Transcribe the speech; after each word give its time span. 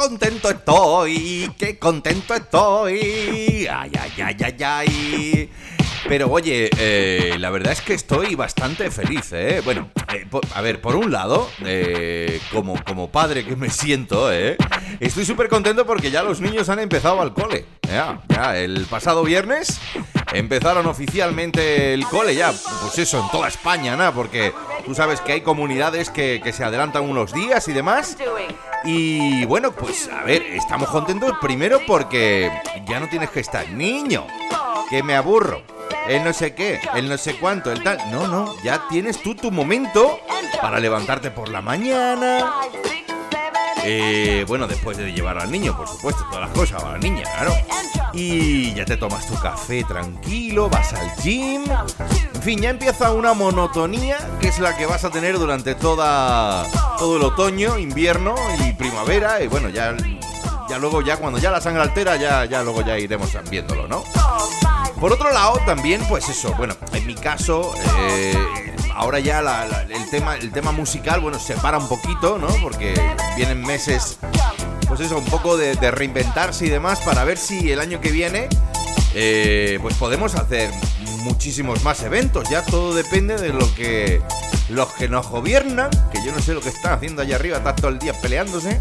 Contento 0.00 0.48
estoy, 0.48 1.52
qué 1.58 1.78
contento 1.78 2.34
estoy. 2.34 3.66
Ay, 3.70 3.92
ay, 4.00 4.22
ay, 4.22 4.36
ay, 4.42 4.62
ay. 4.62 5.79
Pero 6.08 6.30
oye, 6.30 6.70
eh, 6.78 7.36
la 7.38 7.50
verdad 7.50 7.72
es 7.72 7.82
que 7.82 7.94
estoy 7.94 8.34
bastante 8.34 8.90
feliz, 8.90 9.32
¿eh? 9.32 9.60
Bueno, 9.64 9.90
eh, 10.12 10.26
a 10.54 10.60
ver, 10.60 10.80
por 10.80 10.96
un 10.96 11.12
lado, 11.12 11.48
eh, 11.64 12.40
como, 12.52 12.82
como 12.84 13.10
padre 13.10 13.44
que 13.44 13.56
me 13.56 13.70
siento, 13.70 14.32
¿eh? 14.32 14.56
Estoy 14.98 15.24
súper 15.24 15.48
contento 15.48 15.86
porque 15.86 16.10
ya 16.10 16.22
los 16.22 16.40
niños 16.40 16.68
han 16.68 16.78
empezado 16.78 17.20
al 17.20 17.32
cole. 17.34 17.64
Ya, 17.82 18.20
ya, 18.28 18.56
el 18.56 18.86
pasado 18.86 19.24
viernes 19.24 19.80
empezaron 20.32 20.86
oficialmente 20.86 21.92
el 21.92 22.04
cole, 22.06 22.34
ya, 22.34 22.52
pues 22.82 22.98
eso, 22.98 23.20
en 23.20 23.30
toda 23.30 23.48
España, 23.48 23.96
¿no? 23.96 24.12
Porque 24.14 24.52
tú 24.86 24.94
sabes 24.94 25.20
que 25.20 25.32
hay 25.32 25.40
comunidades 25.40 26.08
que, 26.10 26.40
que 26.42 26.52
se 26.52 26.64
adelantan 26.64 27.02
unos 27.02 27.32
días 27.32 27.66
y 27.68 27.72
demás. 27.72 28.16
Y 28.84 29.44
bueno, 29.46 29.72
pues 29.72 30.08
a 30.08 30.22
ver, 30.22 30.42
estamos 30.42 30.88
contentos 30.88 31.32
primero 31.40 31.80
porque 31.86 32.50
ya 32.86 32.98
no 33.00 33.08
tienes 33.08 33.30
que 33.30 33.40
estar 33.40 33.68
niño, 33.68 34.26
que 34.88 35.02
me 35.02 35.14
aburro, 35.14 35.62
el 36.08 36.24
no 36.24 36.32
sé 36.32 36.54
qué, 36.54 36.80
el 36.94 37.08
no 37.08 37.18
sé 37.18 37.36
cuánto, 37.36 37.70
el 37.70 37.82
tal. 37.82 37.98
No, 38.10 38.26
no, 38.26 38.54
ya 38.62 38.82
tienes 38.88 39.22
tú 39.22 39.34
tu 39.34 39.50
momento 39.50 40.20
para 40.60 40.78
levantarte 40.78 41.30
por 41.30 41.48
la 41.48 41.60
mañana. 41.60 42.52
Eh, 43.82 44.44
bueno, 44.46 44.66
después 44.66 44.96
de 44.96 45.12
llevar 45.12 45.38
al 45.38 45.50
niño, 45.50 45.76
por 45.76 45.88
supuesto, 45.88 46.24
todas 46.30 46.48
las 46.48 46.50
cosas, 46.50 46.84
a 46.84 46.92
la 46.92 46.98
niña, 46.98 47.22
claro. 47.22 47.54
Y 48.12 48.74
ya 48.74 48.84
te 48.84 48.96
tomas 48.96 49.26
tu 49.26 49.38
café 49.40 49.84
tranquilo, 49.84 50.68
vas 50.68 50.92
al 50.92 51.14
gym. 51.22 51.64
En 52.34 52.42
fin, 52.42 52.60
ya 52.60 52.70
empieza 52.70 53.12
una 53.12 53.32
monotonía 53.32 54.18
que 54.40 54.48
es 54.48 54.58
la 54.58 54.76
que 54.76 54.86
vas 54.86 55.04
a 55.04 55.10
tener 55.10 55.38
durante 55.38 55.74
toda 55.74 56.66
todo 56.98 57.16
el 57.16 57.22
otoño, 57.22 57.78
invierno 57.78 58.34
y 58.66 58.72
primavera. 58.72 59.42
Y 59.42 59.48
bueno, 59.48 59.68
ya, 59.68 59.96
ya 60.68 60.78
luego, 60.78 61.02
ya 61.02 61.16
cuando 61.16 61.38
ya 61.38 61.50
la 61.50 61.60
sangre 61.60 61.82
altera, 61.82 62.16
ya, 62.16 62.44
ya 62.44 62.62
luego 62.62 62.82
ya 62.82 62.98
iremos 62.98 63.30
viéndolo, 63.48 63.86
¿no? 63.86 64.04
Por 65.00 65.12
otro 65.12 65.32
lado, 65.32 65.58
también, 65.64 66.02
pues 66.08 66.28
eso, 66.28 66.54
bueno, 66.58 66.76
en 66.92 67.06
mi 67.06 67.14
caso, 67.14 67.72
eh, 68.00 68.34
ahora 68.94 69.18
ya 69.18 69.40
el, 69.88 70.10
tema, 70.10 70.36
el 70.36 70.52
tema 70.52 70.72
musical, 70.72 71.20
bueno, 71.20 71.38
se 71.38 71.54
para 71.54 71.78
un 71.78 71.88
poquito, 71.88 72.38
¿no? 72.38 72.48
Porque 72.62 72.94
vienen 73.34 73.62
meses, 73.62 74.18
pues 74.86 75.00
eso, 75.00 75.16
un 75.16 75.24
poco 75.24 75.56
de, 75.56 75.74
de 75.76 75.90
reinventarse 75.90 76.66
y 76.66 76.68
demás 76.68 77.00
para 77.00 77.24
ver 77.24 77.38
si 77.38 77.72
el 77.72 77.80
año 77.80 78.00
que 78.00 78.12
viene, 78.12 78.48
eh, 79.14 79.78
pues 79.80 79.96
podemos 79.96 80.34
hacer 80.34 80.70
muchísimos 81.24 81.82
más 81.82 82.02
eventos. 82.02 82.48
Ya 82.50 82.62
todo 82.64 82.94
depende 82.94 83.36
de 83.36 83.54
lo 83.54 83.74
que 83.74 84.20
los 84.68 84.92
que 84.92 85.08
nos 85.08 85.26
gobiernan, 85.28 85.90
que 86.12 86.22
yo 86.24 86.30
no 86.30 86.40
sé 86.40 86.54
lo 86.54 86.60
que 86.60 86.68
están 86.68 86.92
haciendo 86.92 87.22
allá 87.22 87.36
arriba, 87.36 87.56
están 87.56 87.76
todo 87.76 87.88
el 87.88 87.98
día 87.98 88.12
peleándose 88.20 88.80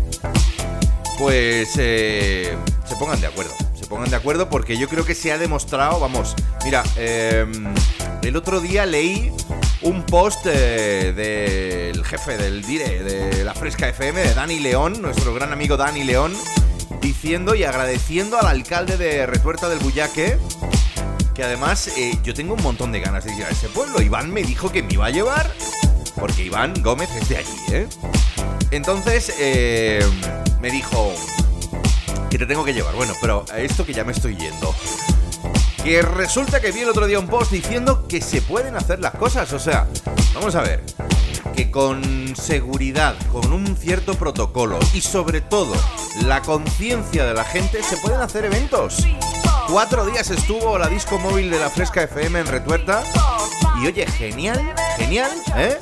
pues 1.20 1.74
eh, 1.78 2.58
se 2.86 2.96
pongan 2.96 3.20
de 3.20 3.28
acuerdo. 3.28 3.52
Pongan 3.90 4.10
de 4.10 4.16
acuerdo 4.16 4.50
porque 4.50 4.78
yo 4.78 4.88
creo 4.88 5.04
que 5.04 5.16
se 5.16 5.32
ha 5.32 5.40
demostrado, 5.40 6.00
vamos, 6.00 6.36
mira, 6.64 6.84
eh, 6.96 7.46
el 8.22 8.36
otro 8.36 8.62
día 8.62 8.86
leí 8.86 9.32
un 9.82 10.04
post 10.04 10.46
eh, 10.46 11.14
del 11.92 12.06
jefe 12.06 12.38
del 12.38 12.62
Dire, 12.64 13.04
de 13.04 13.44
la 13.44 13.56
Fresca 13.56 13.90
FM, 13.90 14.22
de 14.22 14.34
Dani 14.36 14.60
León, 14.60 15.02
nuestro 15.02 15.34
gran 15.34 15.52
amigo 15.52 15.76
Dani 15.76 16.04
León, 16.04 16.34
diciendo 17.02 17.56
y 17.56 17.64
agradeciendo 17.64 18.38
al 18.40 18.48
alcalde 18.48 18.98
de 18.98 19.26
Retuerta 19.26 19.70
del 19.70 19.80
Buyaque, 19.80 20.38
que 21.34 21.44
además 21.44 21.88
eh, 21.98 22.18
yo 22.24 22.34
tengo 22.34 22.54
un 22.54 22.62
montón 22.62 22.92
de 22.92 23.00
ganas 23.00 23.26
de 23.26 23.34
ir 23.34 23.44
a 23.44 23.50
ese 23.50 23.70
pueblo. 23.70 24.02
Iván 24.02 24.32
me 24.32 24.44
dijo 24.44 24.72
que 24.72 24.84
me 24.84 24.94
iba 24.94 25.08
a 25.08 25.10
llevar, 25.10 25.52
porque 26.16 26.44
Iván 26.44 26.74
Gómez 26.84 27.10
es 27.16 27.30
de 27.30 27.38
allí, 27.38 27.58
¿eh? 27.72 27.88
Entonces 28.72 29.34
eh, 29.40 30.06
me 30.62 30.70
dijo 30.70 31.14
que 32.30 32.38
te 32.38 32.46
tengo 32.46 32.64
que 32.64 32.74
llevar. 32.74 32.96
Bueno, 32.96 33.14
pero 33.22 33.46
a 33.52 33.60
esto 33.60 33.86
que 33.86 33.94
ya 33.94 34.04
me 34.04 34.12
estoy 34.12 34.36
yendo. 34.36 34.74
Que 35.84 36.02
resulta 36.02 36.60
que 36.60 36.72
vi 36.72 36.82
el 36.82 36.90
otro 36.90 37.08
día 37.08 37.20
un 37.20 37.28
post 37.28 37.52
diciendo 37.52 38.08
que 38.08 38.22
se 38.22 38.42
pueden 38.42 38.76
hacer 38.76 39.00
las 39.00 39.16
cosas. 39.16 39.52
O 39.54 39.60
sea, 39.60 39.88
vamos 40.34 40.56
a 40.56 40.62
ver. 40.62 40.84
Que 41.56 41.72
con 41.72 42.36
seguridad, 42.36 43.16
con 43.32 43.52
un 43.52 43.76
cierto 43.76 44.14
protocolo 44.14 44.80
y 44.94 45.02
sobre 45.02 45.42
todo 45.42 45.74
la 46.26 46.42
conciencia 46.42 47.26
de 47.26 47.34
la 47.34 47.44
gente 47.44 47.82
se 47.82 47.98
pueden 47.98 48.20
hacer 48.22 48.46
eventos. 48.46 49.06
Cuatro 49.68 50.06
días 50.06 50.30
estuvo 50.32 50.78
la 50.78 50.88
disco 50.88 51.20
móvil 51.20 51.50
de 51.50 51.60
la 51.60 51.70
Fresca 51.70 52.04
FM 52.04 52.40
en 52.40 52.48
Retuerta. 52.48 53.04
Y 53.82 53.88
oye, 53.88 54.06
genial, 54.08 54.74
genial, 54.98 55.32
¿eh? 55.56 55.78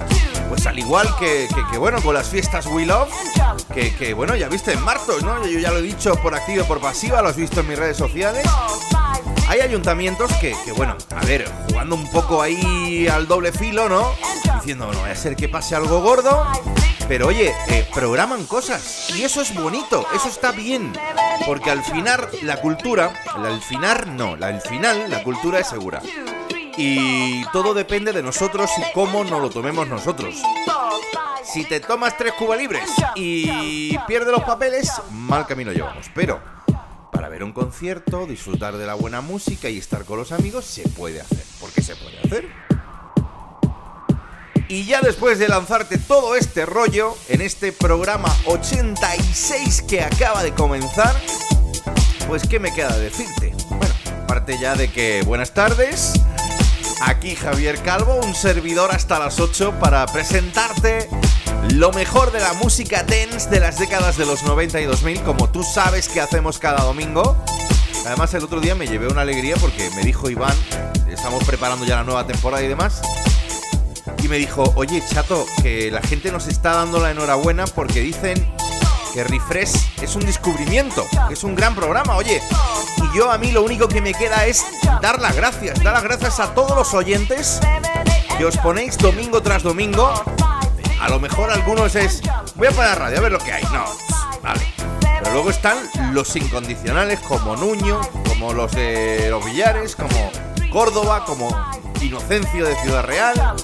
Pues 0.50 0.66
al 0.66 0.80
igual 0.80 1.08
que, 1.20 1.48
que- 1.72 1.78
bueno, 1.78 2.02
con 2.02 2.14
las 2.14 2.28
fiestas 2.30 2.66
We 2.68 2.86
Love, 2.86 3.10
que, 3.74 3.94
que, 3.96 4.14
bueno, 4.14 4.36
ya 4.36 4.48
viste 4.48 4.72
en 4.74 4.82
Martos, 4.82 5.22
¿no? 5.24 5.46
Yo 5.46 5.60
ya 5.60 5.72
lo 5.72 5.78
he 5.80 5.82
dicho 5.82 6.16
por 6.16 6.34
activa 6.36 6.64
y 6.64 6.68
por 6.68 6.80
pasiva, 6.80 7.22
lo 7.22 7.30
has 7.30 7.36
visto 7.36 7.60
en 7.60 7.68
mis 7.68 7.78
redes 7.78 7.98
sociales. 7.98 8.46
Hay 9.50 9.60
ayuntamientos 9.62 10.32
que, 10.42 10.56
que, 10.66 10.72
bueno, 10.72 10.96
a 11.16 11.26
ver, 11.26 11.50
jugando 11.70 11.96
un 11.96 12.10
poco 12.12 12.42
ahí 12.42 13.08
al 13.08 13.28
doble 13.28 13.52
filo, 13.52 13.88
¿no? 13.90 14.12
Diciendo, 14.56 14.92
no 14.92 15.02
vaya 15.02 15.14
a 15.14 15.16
ser 15.18 15.36
que 15.36 15.48
pase 15.50 15.76
algo 15.76 16.02
gordo. 16.02 16.46
Pero 17.08 17.28
oye, 17.28 17.54
eh, 17.70 17.88
programan 17.94 18.46
cosas. 18.46 19.10
Y 19.16 19.24
eso 19.24 19.42
es 19.42 19.54
bonito, 19.56 20.06
eso 20.14 20.28
está 20.28 20.52
bien. 20.52 20.92
Porque 21.46 21.72
al 21.72 21.82
final 21.84 22.28
la 22.42 22.60
cultura, 22.60 23.14
al 23.34 23.62
final 23.62 24.18
no, 24.18 24.36
al 24.42 24.60
final 24.62 25.10
la 25.10 25.24
cultura 25.24 25.60
es 25.60 25.68
segura. 25.68 26.02
Y 26.78 27.44
todo 27.52 27.74
depende 27.74 28.14
de 28.14 28.22
nosotros 28.22 28.70
y 28.78 28.94
cómo 28.94 29.24
nos 29.24 29.42
lo 29.42 29.50
tomemos 29.50 29.88
nosotros. 29.88 30.36
Si 31.44 31.64
te 31.64 31.80
tomas 31.80 32.18
tres 32.18 32.34
cubas 32.34 32.60
libres 32.60 32.88
y 33.16 33.98
pierdes 34.08 34.32
los 34.32 34.44
papeles, 34.44 34.92
mal 35.12 35.48
camino 35.48 35.72
llevamos. 35.72 36.08
Pero 36.14 36.40
para 37.12 37.30
ver 37.30 37.44
un 37.44 37.52
concierto, 37.52 38.28
disfrutar 38.28 38.78
de 38.78 38.86
la 38.86 38.94
buena 38.94 39.22
música 39.22 39.70
y 39.70 39.78
estar 39.78 40.06
con 40.06 40.20
los 40.20 40.32
amigos, 40.32 40.66
se 40.66 40.88
puede 40.90 41.20
hacer. 41.22 41.44
¿Por 41.60 41.72
qué 41.72 41.82
se 41.82 41.96
puede 41.96 42.20
hacer? 42.20 42.48
Y 44.70 44.86
ya 44.86 45.02
después 45.02 45.40
de 45.40 45.48
lanzarte 45.48 45.98
todo 45.98 46.36
este 46.36 46.66
rollo 46.66 47.16
en 47.30 47.42
este 47.42 47.72
programa 47.72 48.28
86 48.46 49.82
que 49.84 50.04
acaba 50.04 50.44
de 50.44 50.54
comenzar, 50.54 51.16
pues 52.28 52.46
¿qué 52.48 52.60
me 52.60 52.74
queda 52.74 52.96
decirte? 52.98 53.56
Bueno, 53.70 53.94
aparte 54.24 54.60
ya 54.60 54.76
de 54.76 54.92
que 54.92 55.24
buenas 55.24 55.54
tardes, 55.54 56.14
aquí 57.02 57.36
Javier 57.36 57.82
Calvo, 57.82 58.16
un 58.16 58.36
servidor 58.36 58.92
hasta 58.92 59.20
las 59.20 59.40
8 59.40 59.76
para 59.80 60.06
presentarte 60.08 61.10
lo 61.74 61.92
mejor 61.92 62.32
de 62.32 62.40
la 62.40 62.54
música 62.54 63.04
dance 63.04 63.50
de 63.50 63.60
las 63.60 63.80
décadas 63.80 64.18
de 64.18 64.26
los 64.26 64.44
90 64.44 64.82
y 64.82 64.86
2000, 64.86 65.22
como 65.22 65.50
tú 65.50 65.64
sabes 65.64 66.08
que 66.08 66.22
hacemos 66.22 66.60
cada 66.60 66.84
domingo. 66.84 67.38
Además, 68.06 68.34
el 68.34 68.44
otro 68.44 68.62
día 68.62 68.76
me 68.76 68.88
llevé 68.88 69.08
una 69.08 69.22
alegría 69.22 69.56
porque 69.58 69.90
me 69.96 70.04
dijo 70.04 70.30
Iván, 70.30 70.56
estamos 71.10 71.44
preparando 71.44 71.86
ya 71.86 71.98
la 71.98 72.04
nueva 72.04 72.26
temporada 72.26 72.64
y 72.64 72.68
demás. 72.68 73.02
Y 74.24 74.28
me 74.28 74.38
dijo, 74.38 74.72
oye, 74.76 75.04
chato, 75.08 75.46
que 75.62 75.92
la 75.92 76.02
gente 76.02 76.32
nos 76.32 76.48
está 76.48 76.74
dando 76.74 77.00
la 77.00 77.12
enhorabuena 77.12 77.66
porque 77.68 78.00
dicen 78.00 78.48
que 79.18 79.24
Refresh 79.24 79.74
es 80.04 80.16
un 80.16 80.24
descubrimiento, 80.28 81.04
es 81.32 81.44
un 81.44 81.56
gran 81.56 81.74
programa, 81.74 82.18
oye. 82.18 82.40
Y 82.98 83.18
yo 83.18 83.32
a 83.32 83.40
mí 83.40 83.52
lo 83.52 83.64
único 83.64 83.88
que 83.88 84.00
me 84.00 84.14
queda 84.14 84.46
es 84.46 84.64
dar 85.02 85.20
las 85.20 85.36
gracias, 85.36 85.82
dar 85.82 85.94
las 85.94 86.04
gracias 86.04 86.40
a 86.40 86.54
todos 86.54 86.78
los 86.78 86.94
oyentes 86.94 87.60
que 88.38 88.46
os 88.46 88.56
ponéis 88.58 88.96
domingo 88.96 89.42
tras 89.42 89.64
domingo. 89.64 90.14
A 91.02 91.10
lo 91.10 91.20
mejor 91.20 91.50
algunos 91.50 91.96
es, 91.96 92.22
voy 92.54 92.68
a 92.68 92.72
la 92.72 92.94
radio 92.94 93.18
a 93.18 93.22
ver 93.22 93.32
lo 93.32 93.40
que 93.40 93.54
hay. 93.54 93.64
No, 93.74 93.86
vale. 94.44 94.62
Pero 95.02 95.34
luego 95.34 95.50
están 95.50 95.80
los 96.14 96.36
incondicionales 96.36 97.20
como 97.22 97.56
Nuño, 97.56 98.00
como 98.28 98.54
los 98.54 98.72
de 98.74 99.32
los 99.32 99.44
Villares, 99.44 99.96
como 99.96 100.32
Córdoba, 100.72 101.26
como 101.26 101.50
Inocencio 102.02 102.68
de 102.68 102.76
Ciudad 102.84 103.04
Real. 103.04 103.56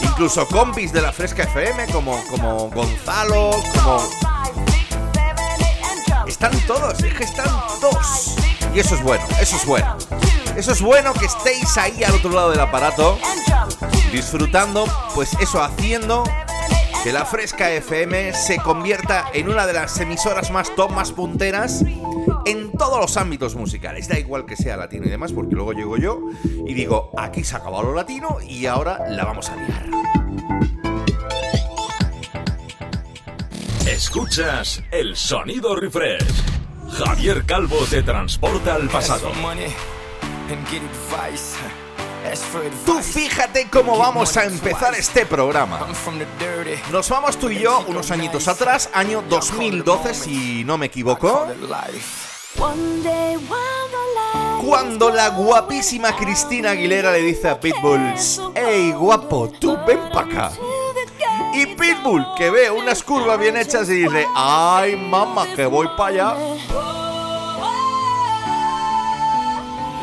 Incluso 0.00 0.48
compis 0.48 0.90
de 0.90 1.02
la 1.02 1.12
Fresca 1.12 1.42
FM 1.42 1.88
como, 1.92 2.18
como 2.30 2.70
Gonzalo, 2.70 3.50
como... 3.74 4.37
Están 6.28 6.52
todos, 6.66 7.02
es 7.02 7.14
que 7.14 7.24
están 7.24 7.48
todos. 7.80 8.36
Y 8.74 8.80
eso 8.80 8.94
es 8.94 9.02
bueno, 9.02 9.24
eso 9.40 9.56
es 9.56 9.64
bueno. 9.64 9.96
Eso 10.56 10.72
es 10.72 10.82
bueno 10.82 11.14
que 11.14 11.24
estéis 11.24 11.76
ahí 11.78 12.04
al 12.04 12.14
otro 12.14 12.30
lado 12.30 12.50
del 12.50 12.60
aparato, 12.60 13.18
disfrutando, 14.12 14.86
pues 15.14 15.32
eso, 15.40 15.62
haciendo 15.62 16.24
que 17.02 17.12
la 17.12 17.24
Fresca 17.24 17.70
FM 17.70 18.34
se 18.34 18.58
convierta 18.58 19.26
en 19.32 19.48
una 19.48 19.66
de 19.66 19.72
las 19.72 19.98
emisoras 20.00 20.50
más 20.50 20.74
top, 20.74 20.90
más 20.90 21.12
punteras 21.12 21.82
en 22.44 22.72
todos 22.72 23.00
los 23.00 23.16
ámbitos 23.16 23.54
musicales. 23.54 24.08
Da 24.08 24.18
igual 24.18 24.44
que 24.44 24.56
sea 24.56 24.76
latino 24.76 25.06
y 25.06 25.10
demás, 25.10 25.32
porque 25.32 25.54
luego 25.54 25.72
llego 25.72 25.96
yo 25.96 26.20
y 26.66 26.74
digo, 26.74 27.10
aquí 27.16 27.42
se 27.42 27.54
ha 27.54 27.58
acabado 27.58 27.84
lo 27.84 27.94
latino 27.94 28.38
y 28.46 28.66
ahora 28.66 29.08
la 29.08 29.24
vamos 29.24 29.48
a 29.48 29.56
liar. 29.56 30.07
Escuchas 33.98 34.80
el 34.92 35.16
sonido 35.16 35.74
refresh. 35.74 36.22
Javier 36.98 37.44
Calvo 37.44 37.78
te 37.90 38.00
transporta 38.04 38.76
al 38.76 38.88
pasado. 38.88 39.32
Tú 42.86 43.02
fíjate 43.02 43.66
cómo 43.68 43.98
vamos 43.98 44.36
a 44.36 44.44
empezar 44.44 44.94
este 44.94 45.26
programa. 45.26 45.80
Nos 46.92 47.08
vamos 47.08 47.38
tú 47.40 47.50
y 47.50 47.58
yo 47.58 47.84
unos 47.88 48.12
añitos 48.12 48.46
atrás, 48.46 48.88
año 48.94 49.24
2012 49.28 50.14
si 50.14 50.62
no 50.62 50.78
me 50.78 50.86
equivoco. 50.86 51.48
Cuando 54.64 55.10
la 55.10 55.28
guapísima 55.30 56.14
Cristina 56.14 56.70
Aguilera 56.70 57.10
le 57.10 57.22
dice 57.22 57.48
a 57.48 57.58
Pitbull, 57.58 58.14
hey 58.54 58.92
guapo, 58.96 59.50
tú 59.58 59.76
ven 59.84 60.08
para 60.12 60.46
acá. 60.46 60.52
Y 61.54 61.66
Pitbull, 61.74 62.26
que 62.36 62.50
ve 62.50 62.70
unas 62.70 63.02
curvas 63.02 63.38
bien 63.38 63.56
hechas 63.56 63.88
y 63.88 64.02
dice, 64.02 64.26
ay 64.34 64.96
mamá, 64.96 65.46
que 65.54 65.66
voy 65.66 65.88
para 65.96 66.10
allá. 66.10 66.36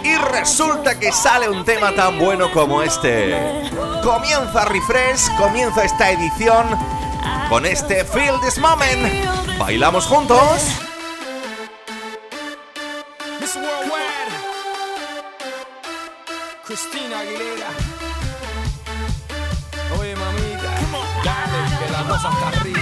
Y 0.04 0.16
resulta 0.16 1.00
que 1.00 1.12
sale 1.12 1.50
un 1.50 1.66
tema 1.66 1.94
tan 1.94 2.20
bueno 2.20 2.52
como 2.52 2.82
este. 2.82 3.62
Comienza 4.04 4.66
Refresh, 4.66 5.36
comienza 5.38 5.84
esta 5.84 6.12
edición 6.12 6.68
con 7.50 7.66
este 7.66 8.04
Feel 8.06 8.40
This 8.42 8.58
Moment. 8.58 9.58
¿Bailamos 9.58 10.06
juntos? 10.06 10.86
Cristina 16.66 17.20
Aguilera. 17.20 17.65
La 22.16 22.22
cosa 22.22 22.60
arriba. 22.62 22.80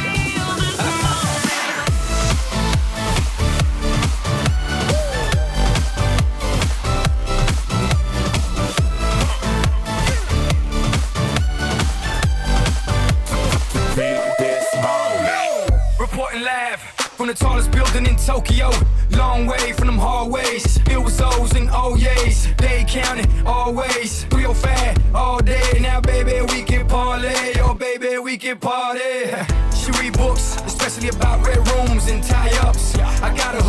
Reporting 15.99 16.43
live 16.43 16.79
from 17.17 17.27
the 17.27 17.33
tallest 17.33 17.71
building 17.71 18.05
in 18.05 18.15
Tokyo. 18.17 18.69
Long 19.11 19.47
way 19.47 19.73
from 19.73 19.87
them 19.87 19.97
hallways. 19.97 20.77
It 20.91 21.01
was 21.01 21.19
O's 21.19 21.53
and 21.55 21.69
O's. 21.71 22.47
They 22.57 22.85
counted 22.87 23.27
always. 23.47 24.27
305 24.43 25.15
all 25.15 25.39
day. 25.39 25.79
Now, 25.79 26.01
baby, 26.01 26.41
we 26.53 26.63
can 26.63 26.85
parlay. 26.85 27.53
Oh, 27.59 27.73
baby, 27.73 28.17
we 28.17 28.37
can 28.37 28.57
party. 28.59 29.31
She 29.73 29.91
read 30.01 30.17
books, 30.17 30.57
especially 30.65 31.09
about 31.09 31.45
red 31.45 31.65
rooms 31.69 32.09
and 32.09 32.21
tie 32.21 32.51
ups. 32.67 32.97
I 32.97 33.33
got 33.35 33.55
her 33.55 33.61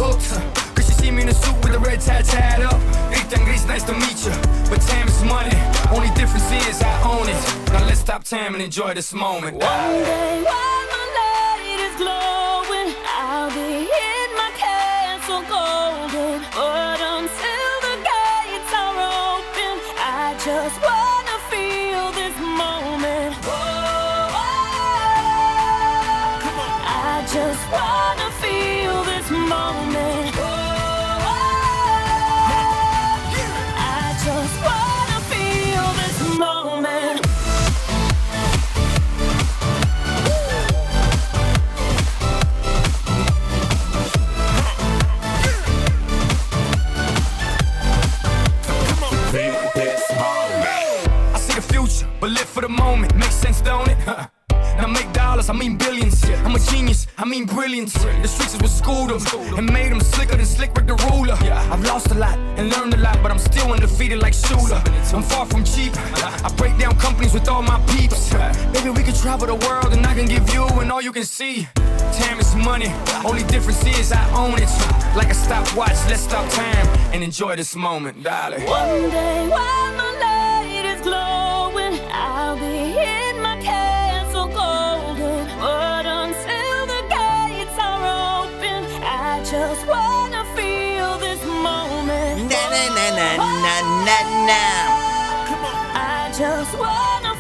she 0.83 0.93
see 0.93 1.11
me 1.13 1.23
in 1.23 1.29
a 1.29 1.35
suit 1.35 1.57
with 1.63 1.75
a 1.75 1.79
red 1.79 2.01
tie 2.01 2.23
tied 2.23 2.63
up. 2.63 2.81
Gris, 3.45 3.67
nice 3.67 3.85
to 3.85 3.93
meet 3.93 4.25
you. 4.25 4.33
But 4.69 4.81
time 4.81 5.07
is 5.07 5.23
money. 5.23 5.55
Only 5.93 6.09
difference 6.15 6.51
is 6.69 6.83
I 6.83 7.03
own 7.03 7.29
it. 7.29 7.73
Now 7.73 7.87
let's 7.87 8.01
stop 8.01 8.25
time 8.25 8.55
and 8.55 8.63
enjoy 8.63 8.95
this 8.95 9.13
moment. 9.13 9.57
One 9.57 9.61
day 9.61 10.43
one 10.43 10.87
my 10.89 10.94
for 52.55 52.61
the 52.61 52.69
moment. 52.69 53.13
Makes 53.17 53.35
sense, 53.35 53.61
don't 53.61 53.89
it? 53.89 53.99
Huh. 54.07 54.29
Now 54.79 54.87
make 54.87 55.13
dollars, 55.13 55.51
I 55.51 55.53
mean 55.53 55.77
billions. 55.77 56.17
Yeah. 56.29 56.41
I'm 56.45 56.55
a 56.55 56.59
genius, 56.59 57.09
I 57.19 57.25
mean 57.25 57.47
brilliance. 57.47 57.95
The 57.95 58.29
streets 58.29 58.55
is 58.55 58.61
what 58.63 58.71
schooled 58.71 59.11
them 59.11 59.59
and 59.59 59.73
made 59.73 59.91
them 59.91 60.01
slicker 60.01 60.37
than 60.37 60.47
Slick 60.47 60.73
with 60.75 60.87
the 60.87 60.95
ruler. 61.11 61.37
Yeah. 61.43 61.73
I've 61.73 61.85
lost 61.85 62.13
a 62.13 62.15
lot 62.15 62.39
and 62.57 62.71
learned 62.71 62.95
a 62.95 62.99
lot, 62.99 63.19
but 63.23 63.33
I'm 63.33 63.39
still 63.39 63.73
undefeated 63.73 64.21
like 64.21 64.35
Shooter. 64.35 64.81
I'm 65.15 65.23
far 65.23 65.47
from 65.47 65.65
cheap. 65.65 65.93
I 66.47 66.53
break 66.57 66.79
down 66.79 66.97
companies 66.97 67.35
with 67.35 67.49
all 67.49 67.63
my 67.63 67.79
peeps. 67.93 68.33
Baby, 68.73 68.91
we 68.91 69.03
can 69.03 69.15
travel 69.15 69.49
the 69.49 69.57
world 69.67 69.93
and 69.93 70.07
I 70.07 70.15
can 70.15 70.27
give 70.27 70.49
you 70.55 70.65
and 70.81 70.93
all 70.93 71.03
you 71.03 71.13
can 71.13 71.25
see. 71.25 71.67
Time 72.21 72.39
is 72.39 72.55
money, 72.55 72.93
only 73.25 73.43
difference 73.45 73.85
is 73.85 74.13
I 74.13 74.25
own 74.43 74.55
it. 74.63 74.71
Like 75.17 75.31
a 75.31 75.35
stopwatch, 75.35 75.99
let's 76.09 76.23
stop 76.23 76.49
time 76.51 76.87
and 77.13 77.25
enjoy 77.25 77.57
this 77.57 77.75
moment, 77.75 78.23
darling. 78.23 78.65
One 78.67 79.11
day 79.11 79.49
while 79.49 80.14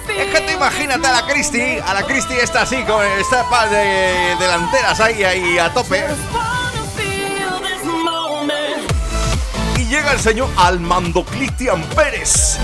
Es 0.08 0.40
que 0.40 0.52
imagínate 0.52 1.06
a 1.06 1.12
la 1.12 1.26
Cristi, 1.26 1.78
a 1.78 1.94
la 1.94 2.02
Cristi 2.04 2.34
está 2.34 2.62
así, 2.62 2.82
con 2.84 3.04
esta 3.18 3.48
pa 3.48 3.66
de 3.66 4.36
delanteras 4.38 5.00
ahí, 5.00 5.24
ahí 5.24 5.58
a 5.58 5.72
tope. 5.72 6.04
Y 9.76 9.86
llega 9.86 10.12
el 10.12 10.20
señor 10.20 10.48
Almando 10.56 11.24
Cristian 11.24 11.82
Pérez, 11.96 12.58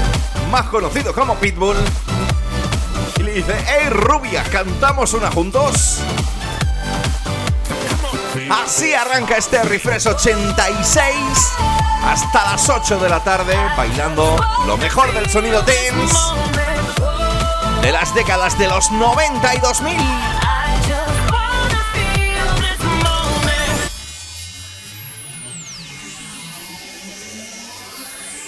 más 0.51 0.67
conocido 0.67 1.13
como 1.13 1.35
Pitbull. 1.37 1.77
Y 3.19 3.23
le 3.23 3.33
dice, 3.33 3.55
hey 3.67 3.89
rubia, 3.91 4.45
¿cantamos 4.45 5.13
una 5.13 5.31
juntos? 5.31 5.99
Así 8.49 8.95
arranca 8.95 9.37
este 9.37 9.63
Refresh 9.63 10.07
86 10.09 11.70
hasta 12.05 12.45
las 12.53 12.69
8 12.69 12.99
de 12.99 13.09
la 13.09 13.23
tarde 13.23 13.57
bailando 13.77 14.37
lo 14.67 14.77
mejor 14.77 15.13
del 15.13 15.29
sonido 15.29 15.63
dance. 15.63 16.17
de 17.83 17.93
las 17.93 18.15
décadas 18.15 18.59
de 18.59 18.69
los 18.69 18.91
90 18.91 19.55
y 19.55 19.59
2000. 19.59 19.97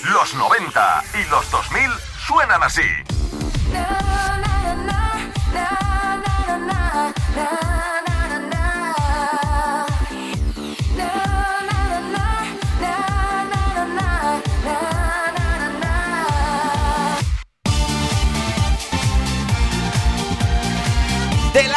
Los 0.05 0.35
90 0.35 1.05
y 1.15 1.31
los 1.31 1.51
2000 1.51 1.91
suenan 2.27 2.63
así. 2.63 2.83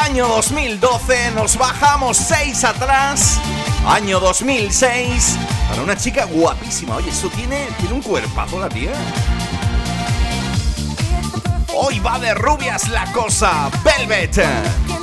Año 0.06 0.28
2012 0.28 1.32
nos 1.32 1.58
bajamos 1.58 2.18
6 2.18 2.64
atrás. 2.64 3.40
Año 3.88 4.20
2006. 4.20 5.36
Para 5.68 5.82
una 5.82 5.98
chica 5.98 6.26
guapísima. 6.26 6.98
Oye, 6.98 7.10
eso 7.10 7.28
tiene, 7.30 7.68
tiene 7.80 7.96
un 7.96 8.04
cuerpazo 8.04 8.60
la 8.60 8.70
tía. 8.70 8.92
Hoy 11.74 12.00
va 12.00 12.20
de 12.20 12.36
rubias 12.36 12.88
la 12.90 13.12
cosa. 13.14 13.72
Velvet. 13.84 14.95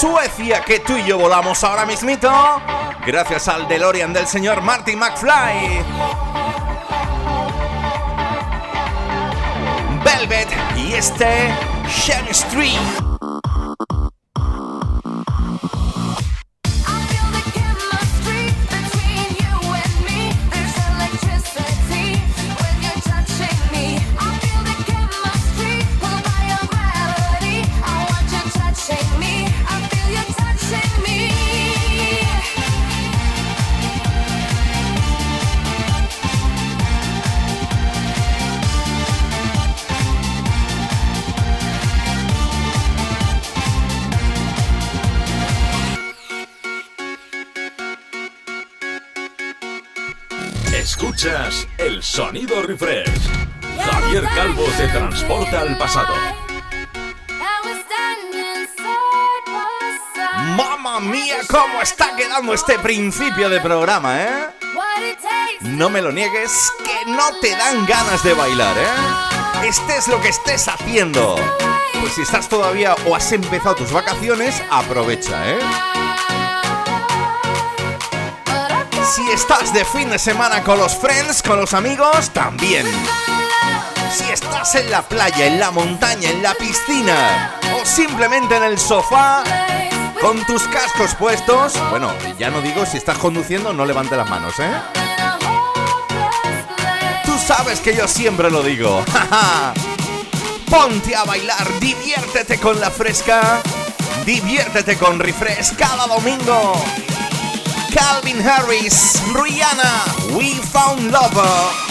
Suecia 0.00 0.64
que 0.64 0.80
tú 0.80 0.96
y 0.96 1.04
yo 1.04 1.18
volamos 1.18 1.62
ahora 1.62 1.84
mismito. 1.84 2.32
Gracias 3.06 3.48
al 3.48 3.68
DeLorean 3.68 4.14
del 4.14 4.26
señor 4.26 4.62
Marty 4.62 4.96
McFly. 4.96 5.84
Velvet 10.02 10.48
y 10.78 10.94
este 10.94 11.54
Shen 11.86 12.26
Street. 12.28 13.09
Este 62.48 62.78
principio 62.78 63.50
de 63.50 63.60
programa, 63.60 64.22
eh? 64.22 64.46
No 65.60 65.90
me 65.90 66.00
lo 66.00 66.10
niegues, 66.10 66.50
que 66.82 67.10
no 67.10 67.22
te 67.40 67.50
dan 67.50 67.86
ganas 67.86 68.24
de 68.24 68.32
bailar, 68.32 68.76
¿eh? 68.76 69.68
Estés 69.68 70.08
lo 70.08 70.20
que 70.20 70.30
estés 70.30 70.66
haciendo. 70.66 71.36
Pues 72.00 72.14
si 72.14 72.22
estás 72.22 72.48
todavía 72.48 72.96
o 73.06 73.14
has 73.14 73.30
empezado 73.32 73.76
tus 73.76 73.92
vacaciones, 73.92 74.60
aprovecha, 74.70 75.50
¿eh? 75.50 75.58
Si 79.14 79.30
estás 79.30 79.72
de 79.74 79.84
fin 79.84 80.10
de 80.10 80.18
semana 80.18 80.62
con 80.62 80.78
los 80.78 80.96
friends, 80.96 81.42
con 81.42 81.60
los 81.60 81.74
amigos, 81.74 82.30
también. 82.30 82.86
Si 84.12 84.24
estás 84.32 84.74
en 84.74 84.90
la 84.90 85.02
playa, 85.02 85.46
en 85.46 85.60
la 85.60 85.70
montaña, 85.70 86.30
en 86.30 86.42
la 86.42 86.54
piscina 86.54 87.60
o 87.74 87.84
simplemente 87.84 88.56
en 88.56 88.64
el 88.64 88.78
sofá 88.78 89.44
con 90.20 90.44
tus 90.44 90.62
cascos 90.68 91.14
puestos, 91.14 91.72
bueno, 91.90 92.12
ya 92.38 92.50
no 92.50 92.60
digo 92.60 92.84
si 92.84 92.96
estás 92.96 93.18
conduciendo, 93.18 93.72
no 93.72 93.86
levante 93.86 94.16
las 94.16 94.28
manos, 94.28 94.54
¿eh? 94.58 94.70
Tú 97.24 97.32
sabes 97.38 97.80
que 97.80 97.94
yo 97.94 98.06
siempre 98.06 98.50
lo 98.50 98.62
digo. 98.62 99.04
Ponte 100.70 101.16
a 101.16 101.24
bailar, 101.24 101.66
diviértete 101.80 102.58
con 102.58 102.78
la 102.80 102.90
fresca, 102.90 103.60
diviértete 104.24 104.96
con 104.96 105.18
refresh 105.18 105.74
cada 105.76 106.06
domingo. 106.06 106.74
Calvin 107.92 108.46
Harris, 108.46 109.20
Rihanna, 109.34 110.04
We 110.36 110.54
Found 110.72 111.10
Love. 111.10 111.89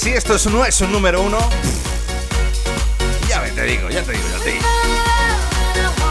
Si 0.00 0.10
esto 0.10 0.34
es- 0.34 0.46
no 0.46 0.64
es 0.64 0.80
un 0.80 0.92
número 0.92 1.20
uno, 1.22 1.38
ya 3.28 3.42
te 3.54 3.62
digo, 3.64 3.88
ya 3.90 4.02
te 4.02 4.12
digo, 4.12 4.24
ya 4.36 4.42
te 4.44 4.50
digo. 4.52 4.64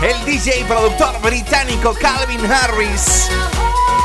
El 0.02 0.26
DJ 0.26 0.64
productor 0.66 1.20
británico 1.22 1.94
Calvin 2.00 2.46
Harris, 2.52 3.30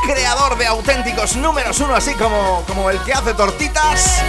creador 0.07 0.57
de 0.59 0.67
auténticos 0.67 1.37
números 1.37 1.79
uno, 1.81 1.95
así 1.95 2.15
como, 2.15 2.65
como 2.67 2.91
el 2.91 2.99
que 3.01 3.13
hace 3.13 3.35
tortitas. 3.35 4.23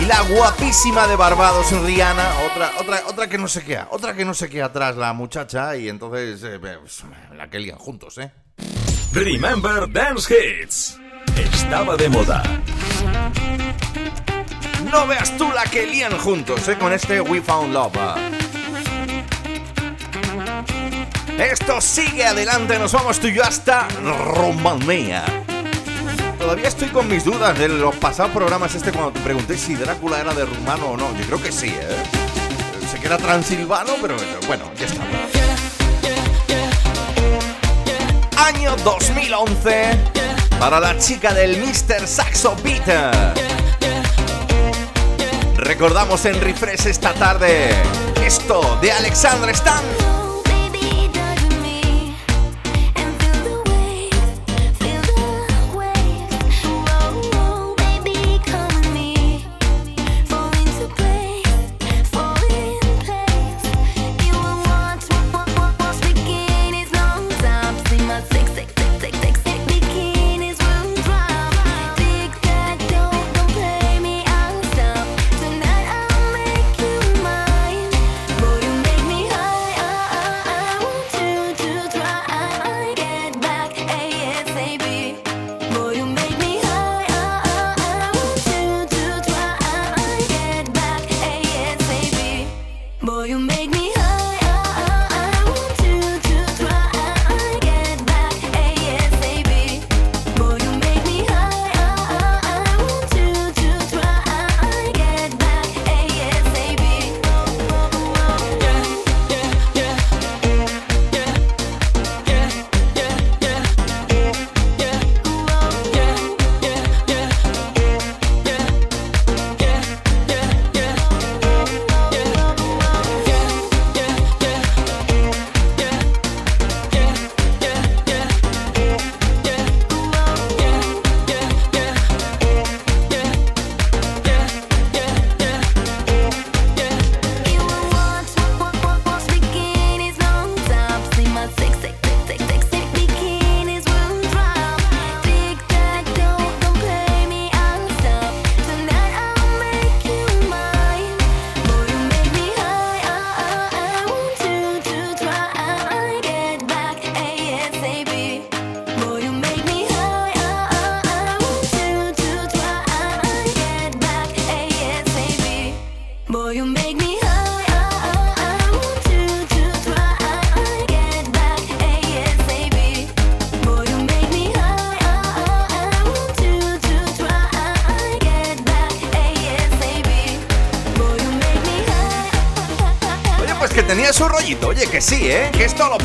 Y 0.00 0.04
la 0.06 0.20
guapísima 0.22 1.06
de 1.06 1.14
Barbados, 1.14 1.70
Rihanna, 1.70 2.28
otra, 2.50 2.72
otra, 2.80 3.02
otra 3.06 3.28
que 3.28 3.38
no 3.38 3.46
se 3.46 3.62
queda, 3.64 3.86
otra 3.92 4.14
que 4.14 4.24
no 4.24 4.34
se 4.34 4.48
queda 4.50 4.66
atrás 4.66 4.96
la 4.96 5.12
muchacha 5.12 5.76
y 5.76 5.88
entonces 5.88 6.42
eh, 6.42 6.58
pues, 6.58 7.02
la 7.36 7.48
que 7.48 7.60
lían 7.60 7.78
juntos, 7.78 8.18
¿eh? 8.18 8.32
Remember 9.12 9.90
Dance 9.90 10.34
Hits. 10.34 10.98
Estaba 11.36 11.96
de 11.96 12.08
moda. 12.08 12.42
No 14.92 15.06
veas 15.06 15.34
tú 15.38 15.50
la 15.50 15.64
que 15.64 15.86
lían 15.86 16.18
juntos, 16.18 16.68
¿eh? 16.68 16.76
Con 16.76 16.92
este 16.92 17.22
We 17.22 17.40
Found 17.40 17.72
Love. 17.72 17.96
Esto 21.38 21.80
sigue 21.80 22.26
adelante, 22.26 22.78
nos 22.78 22.92
vamos 22.92 23.18
tú 23.18 23.28
y 23.28 23.32
yo 23.32 23.42
hasta 23.42 23.88
Rumanía. 24.34 25.24
Todavía 26.38 26.68
estoy 26.68 26.88
con 26.88 27.08
mis 27.08 27.24
dudas 27.24 27.58
de 27.58 27.68
los 27.68 27.94
pasados 27.96 28.32
programas 28.32 28.74
este 28.74 28.92
cuando 28.92 29.12
te 29.12 29.20
pregunté 29.20 29.56
si 29.56 29.76
Drácula 29.76 30.20
era 30.20 30.34
de 30.34 30.44
rumano 30.44 30.88
o 30.88 30.96
no. 30.98 31.16
Yo 31.18 31.24
creo 31.24 31.42
que 31.42 31.52
sí, 31.52 31.68
¿eh? 31.68 31.96
Sé 32.90 32.98
que 33.00 33.06
era 33.06 33.16
transilvano, 33.16 33.94
pero 34.02 34.14
bueno, 34.46 34.70
ya 34.78 34.84
está. 34.84 35.02
Año 38.44 38.76
2011 38.84 39.98
para 40.58 40.78
la 40.78 40.98
chica 40.98 41.32
del 41.32 41.56
Mr. 41.56 42.06
Saxo 42.06 42.54
Beat. 42.62 43.61
Recordamos 45.64 46.24
en 46.26 46.40
Refresh 46.40 46.86
esta 46.88 47.14
tarde 47.14 47.70
esto 48.26 48.78
de 48.80 48.90
Alexandra 48.90 49.52
Stan. 49.52 50.21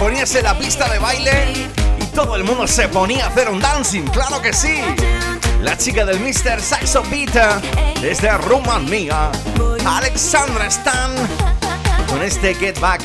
Ponías 0.08 0.34
en 0.36 0.46
la 0.46 0.58
pista 0.58 0.88
de 0.88 1.00
baile 1.00 1.68
y 2.00 2.06
todo 2.16 2.38
el 2.38 2.46
mundo 2.46 2.66
se 2.66 2.88
ponía 2.88 3.26
a 3.26 3.28
hacer 3.28 3.50
un 3.50 3.60
dancing, 3.60 4.04
claro 4.04 4.42
que 4.42 4.54
sí. 4.54 4.80
La 5.62 5.78
chica 5.78 6.06
del 6.06 6.22
Mr. 6.22 6.62
Saxo 6.62 7.04
Beat 7.12 7.34
desde 8.00 8.32
Rumanía, 8.38 9.30
Alexandra 9.86 10.68
Stan, 10.68 11.12
con 12.08 12.24
este 12.24 12.56
Get 12.56 12.80
Back. 12.80 13.02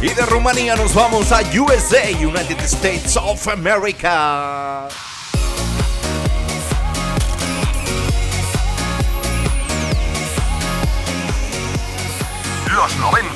Y 0.00 0.08
de 0.10 0.26
Rumanía 0.26 0.76
nos 0.76 0.94
vamos 0.94 1.32
a 1.32 1.40
USA, 1.40 2.08
United 2.20 2.60
States 2.60 3.16
of 3.16 3.48
America. 3.48 4.86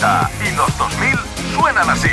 90 0.07 0.31
y 0.45 0.57
los 0.57 0.79
2000 0.79 1.19
suenan 1.55 1.91
así. 1.91 2.09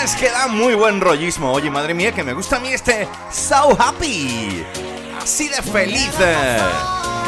Canciones 0.00 0.20
que 0.20 0.30
dan 0.30 0.56
muy 0.56 0.74
buen 0.74 0.98
rollismo. 0.98 1.52
Oye, 1.52 1.70
madre 1.70 1.92
mía, 1.92 2.10
que 2.10 2.24
me 2.24 2.32
gusta 2.32 2.56
a 2.56 2.60
mí 2.60 2.68
este 2.68 3.06
So 3.30 3.76
Happy. 3.78 4.64
Así 5.22 5.46
de 5.48 5.60
feliz. 5.60 6.10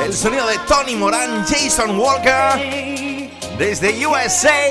El 0.02 0.14
sonido 0.14 0.46
de 0.46 0.56
Tony 0.61 0.96
Moran, 0.96 1.44
Jason 1.46 1.98
Walker, 1.98 3.28
desde 3.58 4.06
USA, 4.06 4.70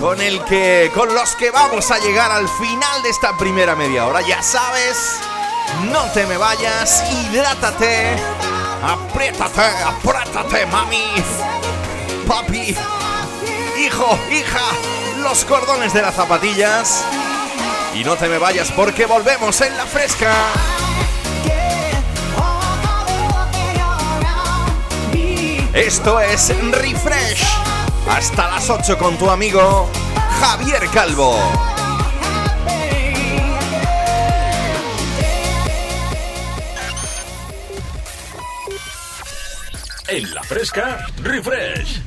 con 0.00 0.22
el 0.22 0.42
que, 0.44 0.90
con 0.94 1.14
los 1.14 1.36
que 1.36 1.50
vamos 1.50 1.90
a 1.90 1.98
llegar 1.98 2.32
al 2.32 2.48
final 2.48 3.02
de 3.02 3.10
esta 3.10 3.36
primera 3.36 3.76
media 3.76 4.06
hora. 4.06 4.22
Ya 4.22 4.42
sabes, 4.42 5.18
no 5.92 6.02
te 6.14 6.24
me 6.26 6.38
vayas, 6.38 7.04
hidrátate, 7.12 8.16
apriétate, 8.82 9.60
apriétate, 9.84 10.64
mami, 10.64 11.04
papi, 12.26 12.74
hijo, 13.78 14.18
hija, 14.30 14.95
los 15.28 15.44
cordones 15.44 15.92
de 15.92 16.02
las 16.02 16.14
zapatillas. 16.14 17.04
Y 17.94 18.04
no 18.04 18.14
te 18.14 18.28
me 18.28 18.38
vayas 18.38 18.70
porque 18.70 19.06
volvemos 19.06 19.60
en 19.60 19.76
la 19.76 19.84
fresca. 19.84 20.32
Esto 25.72 26.20
es 26.20 26.54
Refresh. 26.70 27.44
Hasta 28.08 28.48
las 28.50 28.70
8 28.70 28.96
con 28.96 29.18
tu 29.18 29.28
amigo 29.28 29.90
Javier 30.40 30.88
Calvo. 30.90 31.36
En 40.06 40.32
la 40.32 40.42
fresca, 40.44 41.04
refresh. 41.20 42.05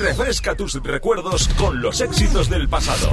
Refresca 0.00 0.56
tus 0.56 0.82
recuerdos 0.82 1.48
con 1.58 1.82
los 1.82 2.00
éxitos 2.00 2.48
del 2.48 2.66
pasado. 2.68 3.10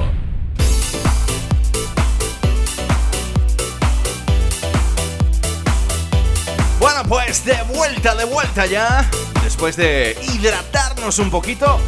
Bueno, 6.78 7.02
pues 7.06 7.44
de 7.44 7.56
vuelta, 7.74 8.14
de 8.14 8.24
vuelta 8.24 8.64
ya. 8.64 9.08
Después 9.44 9.76
de 9.76 10.16
hidratarnos 10.22 11.18
un 11.18 11.30
poquito, 11.30 11.78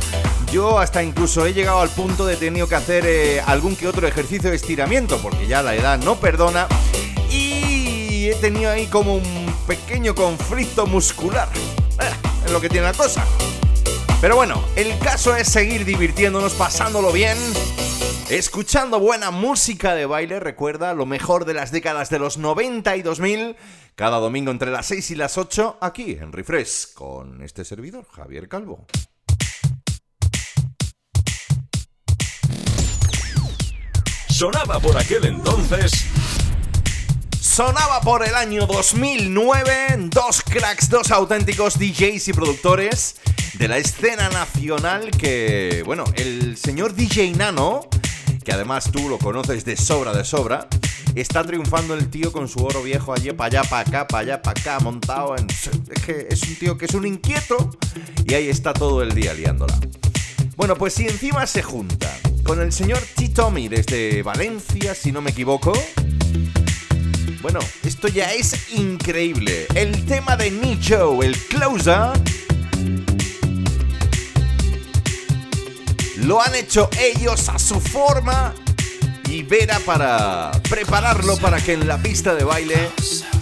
yo 0.52 0.78
hasta 0.78 1.02
incluso 1.02 1.46
he 1.46 1.54
llegado 1.54 1.80
al 1.80 1.88
punto 1.88 2.26
de 2.26 2.36
tenido 2.36 2.68
que 2.68 2.74
hacer 2.74 3.04
eh, 3.06 3.40
algún 3.40 3.76
que 3.76 3.88
otro 3.88 4.06
ejercicio 4.06 4.50
de 4.50 4.56
estiramiento, 4.56 5.16
porque 5.18 5.46
ya 5.46 5.62
la 5.62 5.74
edad 5.74 5.98
no 5.98 6.16
perdona. 6.16 6.66
Y 7.30 8.28
he 8.28 8.34
tenido 8.34 8.70
ahí 8.70 8.86
como 8.88 9.14
un 9.14 9.54
pequeño 9.66 10.14
conflicto 10.14 10.86
muscular. 10.86 11.48
Eh, 11.98 12.44
es 12.44 12.52
lo 12.52 12.60
que 12.60 12.68
tiene 12.68 12.86
la 12.86 12.92
cosa. 12.92 13.24
Pero 14.22 14.36
bueno, 14.36 14.64
el 14.76 14.96
caso 15.00 15.34
es 15.34 15.48
seguir 15.48 15.84
divirtiéndonos, 15.84 16.54
pasándolo 16.54 17.10
bien. 17.10 17.36
Escuchando 18.30 19.00
buena 19.00 19.32
música 19.32 19.96
de 19.96 20.06
baile, 20.06 20.38
recuerda 20.38 20.94
lo 20.94 21.06
mejor 21.06 21.44
de 21.44 21.54
las 21.54 21.72
décadas 21.72 22.08
de 22.08 22.20
los 22.20 22.38
90 22.38 22.94
y 22.94 23.02
2000, 23.02 23.56
cada 23.96 24.18
domingo 24.18 24.52
entre 24.52 24.70
las 24.70 24.86
6 24.86 25.10
y 25.10 25.14
las 25.16 25.38
8, 25.38 25.78
aquí 25.80 26.12
en 26.12 26.32
Refresh, 26.32 26.94
con 26.94 27.42
este 27.42 27.64
servidor, 27.64 28.06
Javier 28.12 28.48
Calvo. 28.48 28.86
Sonaba 34.28 34.78
por 34.78 34.96
aquel 34.96 35.24
entonces 35.24 36.06
Sonaba 37.40 38.00
por 38.00 38.24
el 38.24 38.36
año 38.36 38.66
2009, 38.66 39.96
dos 40.10 40.42
cracks, 40.42 40.88
dos 40.88 41.10
auténticos 41.10 41.76
DJs 41.76 42.28
y 42.28 42.32
productores 42.32 43.16
de 43.54 43.68
la 43.68 43.78
escena 43.78 44.28
nacional 44.30 45.10
que, 45.10 45.82
bueno, 45.84 46.04
el 46.16 46.56
señor 46.56 46.94
DJ 46.94 47.32
Nano, 47.32 47.88
que 48.44 48.52
además 48.52 48.90
tú 48.90 49.08
lo 49.08 49.18
conoces 49.18 49.64
de 49.64 49.76
sobra, 49.76 50.12
de 50.12 50.24
sobra, 50.24 50.68
está 51.14 51.44
triunfando 51.44 51.94
el 51.94 52.08
tío 52.08 52.32
con 52.32 52.48
su 52.48 52.64
oro 52.64 52.82
viejo 52.82 53.12
allí 53.12 53.32
para 53.32 53.60
allá, 53.60 53.68
para 53.68 53.88
acá, 53.88 54.08
para 54.08 54.20
allá, 54.22 54.42
para 54.42 54.60
acá, 54.60 54.80
montado 54.80 55.36
en... 55.36 55.46
Es 55.48 56.02
que 56.04 56.28
es 56.30 56.42
un 56.42 56.54
tío 56.56 56.78
que 56.78 56.86
es 56.86 56.94
un 56.94 57.06
inquieto 57.06 57.70
y 58.26 58.34
ahí 58.34 58.48
está 58.48 58.72
todo 58.72 59.02
el 59.02 59.14
día 59.14 59.34
liándola. 59.34 59.78
Bueno, 60.56 60.76
pues 60.76 60.94
si 60.94 61.06
encima 61.06 61.46
se 61.46 61.62
junta 61.62 62.10
con 62.44 62.60
el 62.60 62.72
señor 62.72 63.00
T-Tommy 63.16 63.68
desde 63.68 64.22
Valencia, 64.22 64.94
si 64.94 65.12
no 65.12 65.20
me 65.20 65.30
equivoco, 65.30 65.72
bueno, 67.42 67.60
esto 67.84 68.08
ya 68.08 68.32
es 68.32 68.72
increíble. 68.72 69.66
El 69.74 70.04
tema 70.06 70.36
de 70.36 70.50
Nicho, 70.50 71.22
el 71.22 71.36
closer, 71.36 72.12
lo 76.22 76.40
han 76.40 76.54
hecho 76.54 76.88
ellos 76.98 77.48
a 77.48 77.58
su 77.58 77.80
forma 77.80 78.54
y 79.28 79.42
Vera 79.42 79.78
para 79.84 80.50
prepararlo 80.68 81.36
para 81.36 81.60
que 81.60 81.72
en 81.72 81.86
la 81.86 81.98
pista 81.98 82.34
de 82.34 82.44
baile 82.44 82.90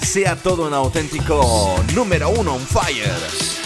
sea 0.02 0.36
todo 0.36 0.66
un 0.66 0.74
auténtico 0.74 1.82
número 1.94 2.30
uno 2.30 2.54
on 2.54 2.66
fire. 2.66 3.60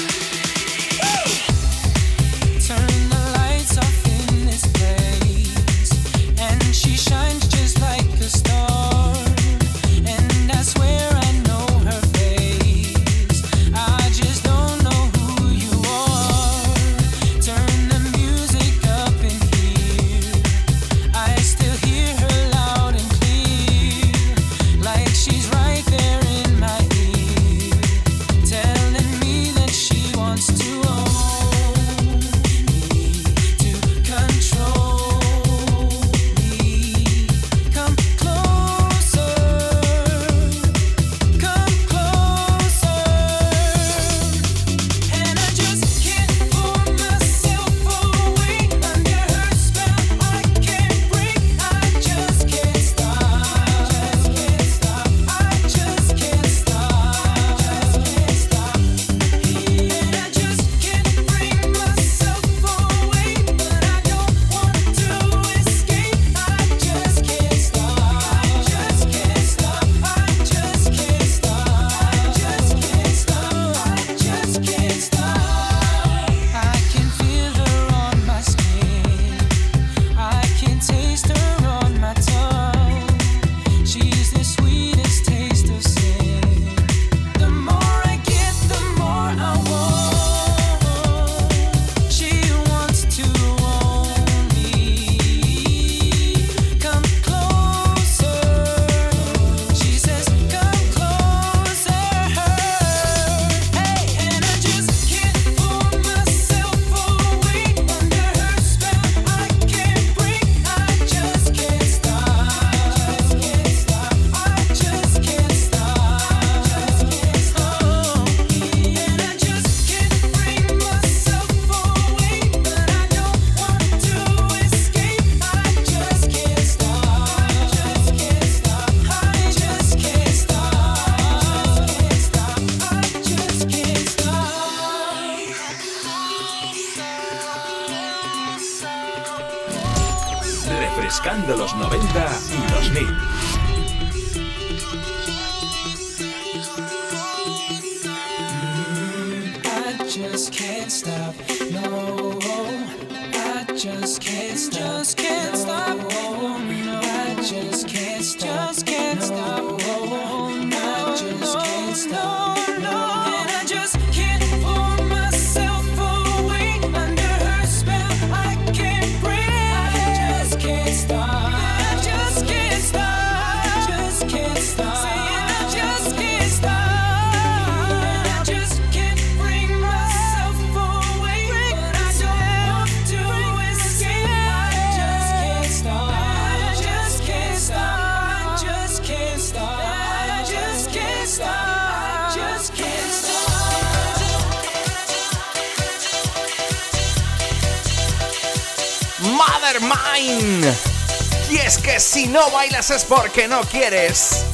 Es 202.91 203.05
porque 203.05 203.49
no 203.49 203.61
quieres. 203.63 204.45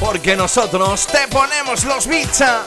Porque 0.00 0.34
nosotros 0.34 1.06
te 1.06 1.28
ponemos 1.28 1.84
los 1.84 2.06
ah. 2.06 2.64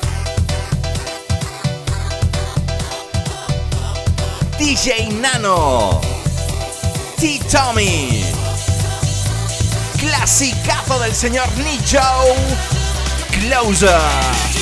DJ 4.58 5.10
Nano. 5.14 6.00
T. 7.18 7.40
Tommy. 7.52 8.24
Clasicazo 10.00 11.00
del 11.00 11.16
señor 11.16 11.48
Nicho. 11.58 12.00
Closer. 13.32 14.53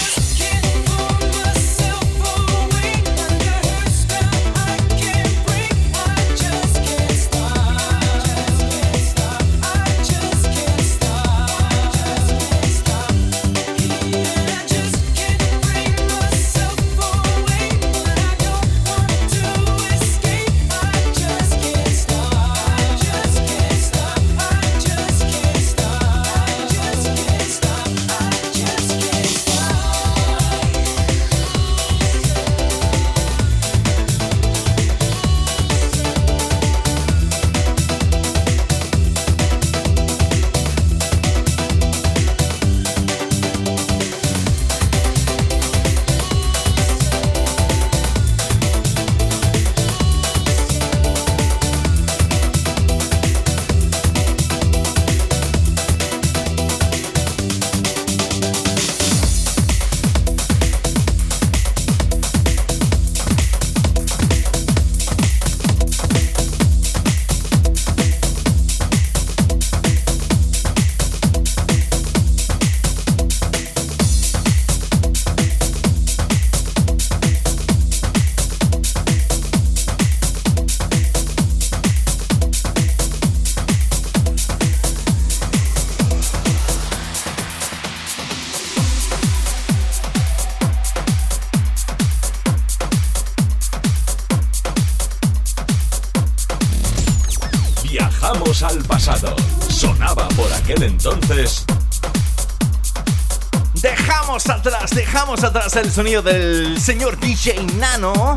Atrás 105.61 105.75
el 105.83 105.91
sonido 105.91 106.23
del 106.23 106.81
señor 106.81 107.19
DJ 107.19 107.61
Nano 107.77 108.35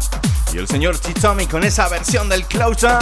y 0.53 0.59
el 0.59 0.69
señor 0.69 1.01
Chichomi 1.01 1.47
con 1.47 1.65
esa 1.65 1.89
versión 1.89 2.29
del 2.29 2.45
Closer. 2.45 2.99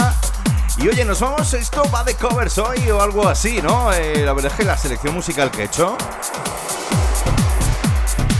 Y 0.77 0.87
oye, 0.87 1.03
nos 1.03 1.19
vamos, 1.19 1.53
esto 1.53 1.83
va 1.93 2.05
de 2.05 2.15
covers 2.15 2.57
hoy 2.57 2.89
o 2.89 3.01
algo 3.01 3.27
así, 3.27 3.61
¿no? 3.61 3.91
Eh, 3.91 4.23
la 4.23 4.31
verdad 4.31 4.51
es 4.51 4.57
que 4.57 4.63
la 4.63 4.77
selección 4.77 5.13
musical 5.13 5.51
que 5.51 5.63
he 5.63 5.65
hecho. 5.65 5.97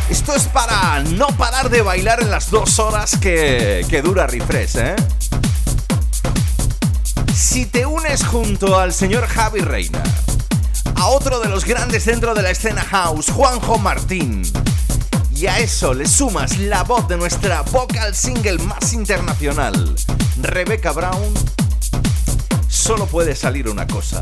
Esto 0.09 0.33
es 0.35 0.45
para 0.45 0.99
no 1.01 1.27
parar 1.27 1.69
de 1.69 1.81
bailar 1.81 2.21
en 2.21 2.31
las 2.31 2.49
dos 2.49 2.79
horas 2.79 3.17
que, 3.17 3.85
que 3.89 4.01
dura 4.01 4.25
Refresh, 4.25 4.77
¿eh? 4.77 4.95
Si 7.35 7.65
te 7.65 7.85
unes 7.85 8.23
junto 8.25 8.79
al 8.79 8.93
señor 8.93 9.27
Javi 9.27 9.59
Reina, 9.59 10.01
a 10.95 11.07
otro 11.07 11.41
de 11.41 11.49
los 11.49 11.65
grandes 11.65 12.05
dentro 12.05 12.33
de 12.33 12.41
la 12.41 12.51
escena 12.51 12.83
house, 12.83 13.29
Juanjo 13.29 13.77
Martín, 13.79 14.43
y 15.43 15.47
a 15.47 15.59
eso 15.59 15.93
le 15.93 16.07
sumas 16.07 16.57
la 16.57 16.83
voz 16.83 17.05
de 17.09 17.17
nuestra 17.17 17.63
vocal 17.63 18.15
single 18.15 18.59
más 18.59 18.93
internacional, 18.93 19.93
Rebecca 20.41 20.93
Brown, 20.93 21.33
solo 22.69 23.07
puede 23.07 23.35
salir 23.35 23.67
una 23.67 23.85
cosa, 23.85 24.21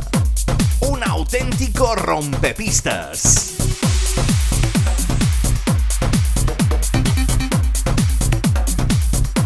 un 0.79 1.03
auténtico 1.03 1.93
rompepistas. 1.95 3.51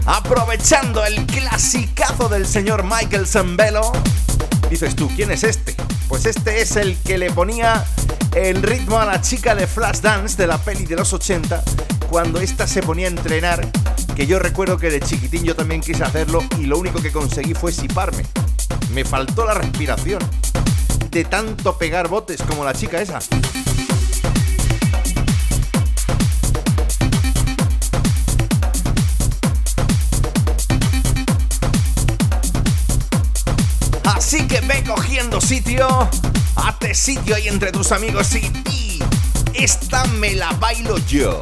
Aprovechando 0.05 1.03
el 1.03 1.25
clasicazo 1.25 2.29
del 2.29 2.47
señor 2.47 2.85
Michael 2.85 3.27
Zambello, 3.27 3.91
dices 4.69 4.95
tú, 4.95 5.09
¿quién 5.13 5.29
es 5.29 5.43
este? 5.43 5.75
Pues 6.07 6.25
este 6.25 6.61
es 6.61 6.77
el 6.77 6.97
que 6.99 7.17
le 7.17 7.31
ponía 7.31 7.85
el 8.36 8.62
ritmo 8.62 9.00
a 9.00 9.06
la 9.06 9.21
chica 9.21 9.56
de 9.56 9.65
Flashdance 9.65 10.36
de 10.36 10.45
la 10.45 10.58
peli 10.58 10.86
de 10.86 10.98
los 10.98 11.13
80 11.13 11.63
cuando 12.10 12.41
ésta 12.41 12.67
se 12.67 12.84
ponía 12.84 13.08
a 13.08 13.10
entrenar, 13.10 13.65
que 14.13 14.28
yo 14.28 14.39
recuerdo 14.39 14.78
que 14.78 14.89
de 14.89 15.00
chiquitín 15.00 15.43
yo 15.45 15.56
también 15.56 15.80
quise 15.80 16.04
hacerlo 16.04 16.43
y 16.60 16.65
lo 16.65 16.78
único 16.78 17.02
que 17.02 17.13
conseguí 17.13 17.54
fue 17.54 17.71
siparme. 17.71 18.24
Me 18.93 19.06
faltó 19.06 19.45
la 19.45 19.54
respiración 19.54 20.19
de 21.12 21.24
tanto 21.24 21.78
pegar 21.78 22.10
botes 22.10 22.41
como 22.41 22.65
la 22.65 22.74
chica 22.74 23.02
esa. 23.02 23.19
Así 34.04 34.45
que 34.48 34.60
ve 34.62 34.84
cogiendo 34.86 35.39
sitio, 35.39 36.10
hazte 36.86 36.93
sitio 36.93 37.36
ahí 37.36 37.48
entre 37.48 37.71
tus 37.71 37.91
amigos 37.91 38.36
y, 38.36 38.52
y 38.69 39.04
esta 39.54 40.06
me 40.06 40.36
la 40.36 40.52
bailo 40.54 40.98
yo. 41.08 41.41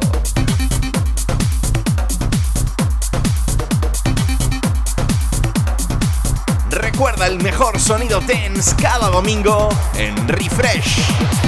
Recuerda 6.70 7.26
el 7.26 7.42
mejor 7.42 7.78
sonido 7.78 8.20
dance 8.20 8.74
cada 8.80 9.08
domingo 9.08 9.68
en 9.96 10.28
Refresh. 10.28 11.43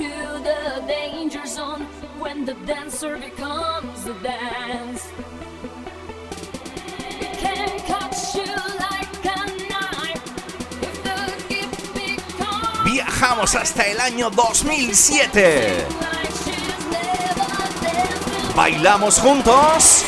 Into 0.00 0.42
the 0.44 0.82
danger 0.86 1.44
zone 1.46 1.82
when 2.18 2.44
the 2.44 2.54
dancer 2.66 3.16
becomes 3.18 4.04
the 4.04 4.14
dance. 4.22 5.08
It 7.20 7.38
can 7.38 7.68
cut 7.86 8.14
you 8.34 8.54
like 8.78 9.24
a 9.24 9.40
knife 9.70 10.24
if 10.82 11.02
the 11.02 11.18
gift 11.48 11.94
becomes 11.94 12.84
Viajamos 12.84 13.54
hasta 13.54 13.82
el 13.88 13.98
año 14.00 14.30
2007. 14.30 15.86
like 16.00 16.30
she's 16.44 16.84
never 16.90 17.58
danced 17.82 18.54
Bailamos 18.56 19.18
juntos. 19.18 20.04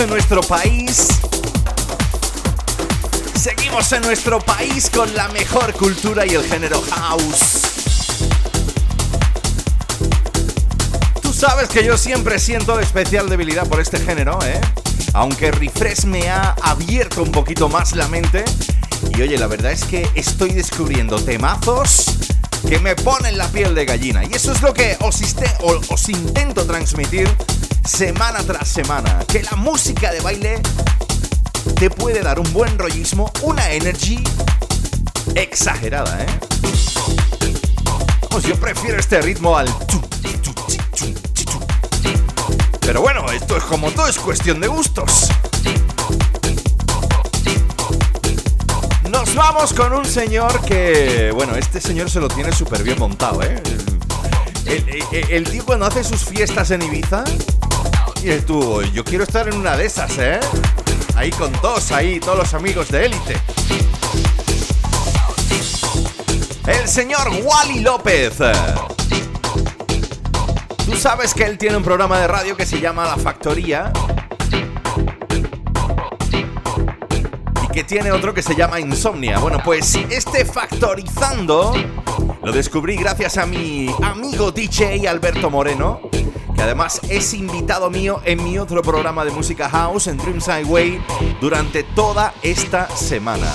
En 0.00 0.10
nuestro 0.10 0.40
país. 0.40 1.08
Seguimos 3.38 3.92
en 3.92 4.02
nuestro 4.02 4.40
país 4.40 4.90
con 4.90 5.14
la 5.14 5.28
mejor 5.28 5.72
cultura 5.74 6.26
y 6.26 6.30
el 6.30 6.42
género 6.44 6.82
house. 6.90 7.62
Tú 11.22 11.32
sabes 11.32 11.68
que 11.68 11.84
yo 11.84 11.96
siempre 11.96 12.38
siento 12.38 12.80
especial 12.80 13.28
debilidad 13.28 13.68
por 13.68 13.80
este 13.80 13.98
género, 13.98 14.38
¿eh? 14.44 14.60
Aunque 15.12 15.52
Refresh 15.52 16.06
me 16.06 16.28
ha 16.28 16.56
abierto 16.62 17.22
un 17.22 17.30
poquito 17.30 17.68
más 17.68 17.94
la 17.94 18.08
mente. 18.08 18.44
Y 19.16 19.22
oye, 19.22 19.38
la 19.38 19.46
verdad 19.46 19.70
es 19.70 19.84
que 19.84 20.08
estoy 20.14 20.50
descubriendo 20.50 21.22
temazos 21.22 22.06
que 22.68 22.78
me 22.80 22.96
ponen 22.96 23.38
la 23.38 23.46
piel 23.48 23.74
de 23.74 23.84
gallina. 23.84 24.24
Y 24.24 24.32
eso 24.34 24.52
es 24.52 24.62
lo 24.62 24.74
que 24.74 24.96
os 25.00 26.08
intento 26.08 26.64
transmitir 26.64 27.28
semana 27.86 28.42
tras 28.42 28.68
semana. 28.68 29.20
Que 29.28 29.42
la 29.42 29.56
música 29.56 30.12
de 30.12 30.20
baile 30.20 30.60
te 31.76 31.90
puede 31.90 32.20
dar 32.22 32.38
un 32.40 32.52
buen 32.52 32.78
rollismo, 32.78 33.30
una 33.42 33.70
energy 33.72 34.22
exagerada, 35.34 36.22
¿eh? 36.22 36.26
Vamos, 38.30 38.44
yo 38.44 38.56
prefiero 38.56 38.98
este 38.98 39.20
ritmo 39.22 39.56
al... 39.56 39.68
Pero 42.80 43.00
bueno, 43.00 43.24
esto 43.32 43.56
es 43.56 43.64
como 43.64 43.90
todo, 43.92 44.08
es 44.08 44.18
cuestión 44.18 44.60
de 44.60 44.68
gustos. 44.68 45.28
Nos 49.08 49.34
vamos 49.34 49.72
con 49.72 49.92
un 49.94 50.04
señor 50.04 50.60
que, 50.62 51.30
bueno, 51.34 51.54
este 51.56 51.80
señor 51.80 52.10
se 52.10 52.20
lo 52.20 52.28
tiene 52.28 52.52
súper 52.52 52.82
bien 52.82 52.98
montado, 52.98 53.42
¿eh? 53.42 53.62
El, 54.66 54.88
el- 55.12 55.30
el 55.30 55.44
tío 55.50 55.64
cuando 55.64 55.86
hace 55.86 56.02
sus 56.04 56.24
fiestas 56.24 56.70
en 56.72 56.82
Ibiza, 56.82 57.24
y 58.26 58.40
tú, 58.40 58.82
yo 58.94 59.04
quiero 59.04 59.24
estar 59.24 59.46
en 59.48 59.56
una 59.56 59.76
de 59.76 59.84
esas, 59.84 60.16
¿eh? 60.18 60.40
Ahí 61.14 61.30
con 61.30 61.52
todos, 61.52 61.92
ahí, 61.92 62.18
todos 62.20 62.38
los 62.38 62.54
amigos 62.54 62.88
de 62.88 63.04
élite. 63.04 63.36
El 66.66 66.88
señor 66.88 67.28
Wally 67.42 67.80
López. 67.80 68.32
Tú 70.86 70.96
sabes 70.96 71.34
que 71.34 71.44
él 71.44 71.58
tiene 71.58 71.76
un 71.76 71.82
programa 71.82 72.18
de 72.18 72.26
radio 72.26 72.56
que 72.56 72.64
se 72.64 72.80
llama 72.80 73.04
La 73.04 73.16
Factoría. 73.16 73.92
que 77.74 77.82
tiene 77.82 78.12
otro 78.12 78.32
que 78.32 78.40
se 78.40 78.54
llama 78.54 78.78
Insomnia. 78.78 79.40
Bueno, 79.40 79.60
pues 79.64 79.96
este 79.96 80.44
factorizando 80.44 81.74
lo 82.44 82.52
descubrí 82.52 82.94
gracias 82.94 83.36
a 83.36 83.46
mi 83.46 83.92
amigo 84.00 84.52
DJ 84.52 85.08
Alberto 85.08 85.50
Moreno, 85.50 86.00
además 86.64 86.98
es 87.10 87.34
invitado 87.34 87.90
mío 87.90 88.22
en 88.24 88.42
mi 88.42 88.58
otro 88.58 88.80
programa 88.80 89.22
de 89.26 89.30
música 89.30 89.68
house 89.68 90.06
en 90.06 90.16
Dreams 90.16 90.48
Highway 90.48 90.98
durante 91.38 91.82
toda 91.82 92.32
esta 92.42 92.88
semana. 92.96 93.52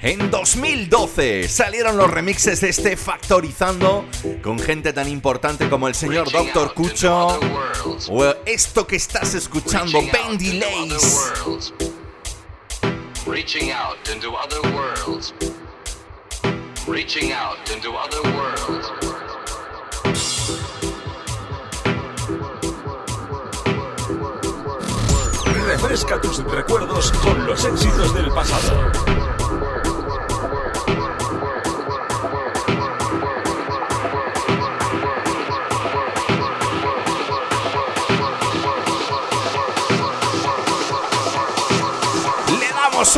En 0.00 0.30
2012 0.30 1.46
salieron 1.48 1.98
los 1.98 2.10
remixes 2.10 2.62
de 2.62 2.70
este 2.70 2.96
Factorizando 2.96 4.06
con 4.42 4.58
gente 4.58 4.94
tan 4.94 5.08
importante 5.08 5.68
como 5.68 5.86
el 5.88 5.94
señor 5.94 6.32
Dr. 6.32 6.72
Cucho 6.72 7.38
o 8.08 8.24
esto 8.46 8.86
que 8.86 8.96
estás 8.96 9.34
escuchando, 9.34 10.00
Bendy 10.12 10.60
Lace. 10.60 11.83
Reaching 13.34 13.72
out 13.72 13.96
into 14.08 14.30
other 14.30 14.62
worlds. 14.72 15.32
Reaching 16.86 17.32
out 17.32 17.58
into 17.68 17.90
other 17.90 18.22
worlds. 18.32 18.92
Refresca 25.66 26.20
tus 26.20 26.44
recuerdos 26.44 27.10
con 27.10 27.44
los 27.44 27.64
éxitos 27.64 28.14
del 28.14 28.30
pasado. 28.30 29.33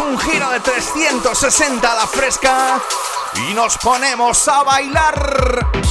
Un 0.06 0.18
giro 0.18 0.50
de 0.50 0.60
360 0.60 1.90
a 1.90 1.94
la 1.94 2.06
fresca 2.06 2.80
y 3.48 3.54
nos 3.54 3.76
ponemos 3.78 4.46
a 4.48 4.62
bailar. 4.62 5.85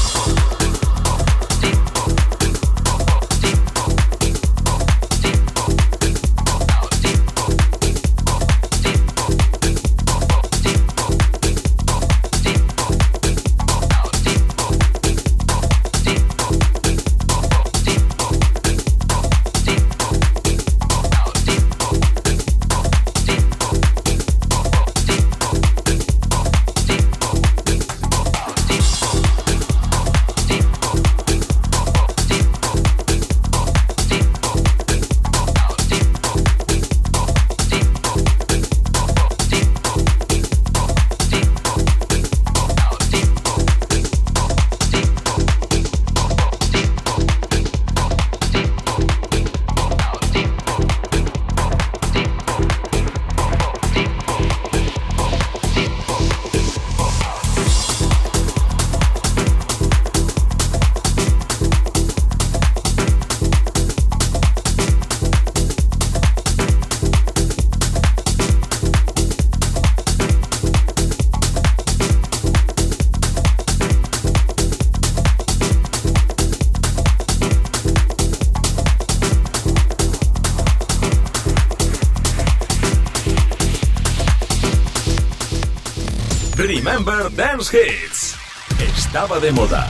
Dance 87.30 87.71
Hits. 87.76 88.36
Estaba 88.80 89.39
de 89.39 89.51
moda. 89.51 89.88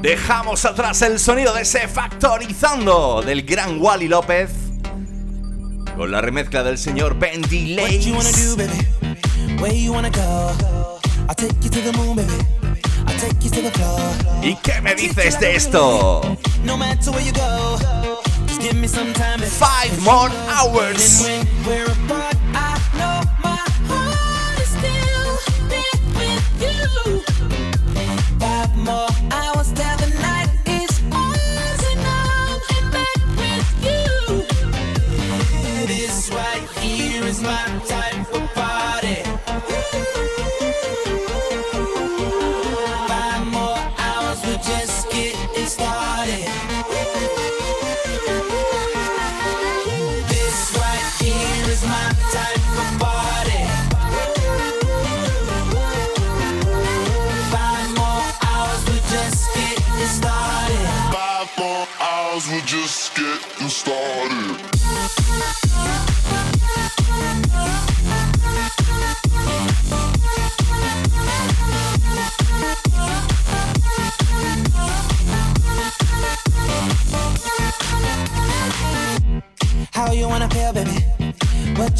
Dejamos 0.00 0.64
atrás 0.64 1.00
el 1.02 1.18
sonido 1.20 1.54
de 1.54 1.62
ese 1.62 1.86
factorizando 1.86 3.22
del 3.22 3.42
gran 3.42 3.80
Wally 3.80 4.08
López 4.08 4.50
con 5.96 6.10
la 6.10 6.20
remezcla 6.20 6.62
del 6.64 6.78
señor 6.78 7.18
Bendy 7.18 7.76
What 7.78 7.90
you 7.90 8.14
wanna 8.14 8.30
do, 8.30 8.56
Lace. 8.56 8.56
baby? 8.56 9.60
Where 9.60 9.74
you 9.78 9.92
wanna 9.92 10.10
go? 10.10 10.98
I'll 11.28 11.34
take 11.36 11.54
you 11.62 11.70
to 11.70 11.80
the 11.80 11.92
moon, 11.96 12.16
baby. 12.16 12.32
I'll 13.06 13.18
take 13.20 13.36
you 13.44 13.50
to 13.50 13.62
the 13.62 13.70
floor. 13.70 14.00
¿Y 14.42 14.56
qué 14.62 14.80
me 14.80 14.94
dices 14.96 15.38
de 15.38 15.54
esto? 15.54 16.36
No 16.64 16.76
matter 16.76 17.12
where 17.12 17.24
you 17.24 17.32
go, 17.32 17.78
Five 19.38 20.04
more 20.04 20.28
hours. 20.50 21.22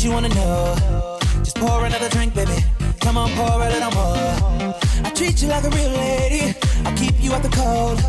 You 0.02 0.10
wanna 0.10 0.30
know? 0.30 1.18
Just 1.44 1.56
pour 1.58 1.86
another 1.86 2.08
drink, 2.08 2.34
baby. 2.34 2.56
Come 2.98 3.16
on, 3.16 3.30
pour 3.36 3.62
a 3.62 3.70
little 3.70 3.92
more. 3.92 4.74
I 5.04 5.12
treat 5.14 5.40
you 5.40 5.46
like 5.46 5.62
a 5.62 5.70
real 5.70 5.90
lady. 5.90 6.56
I'll 6.84 6.96
keep 6.96 7.14
you 7.22 7.32
out 7.32 7.44
the 7.44 7.48
cold. 7.50 8.00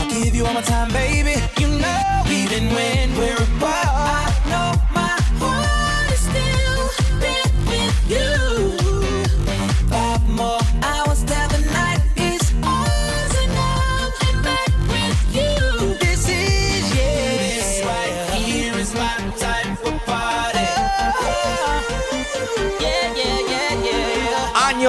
I'll 0.00 0.08
give 0.08 0.34
you 0.34 0.46
all 0.46 0.54
my 0.54 0.62
time, 0.62 0.90
baby. 0.92 1.36
You 1.58 1.68
know, 1.68 2.22
even 2.30 2.72
when 2.72 3.18
we're 3.18 3.36
apart, 3.36 4.35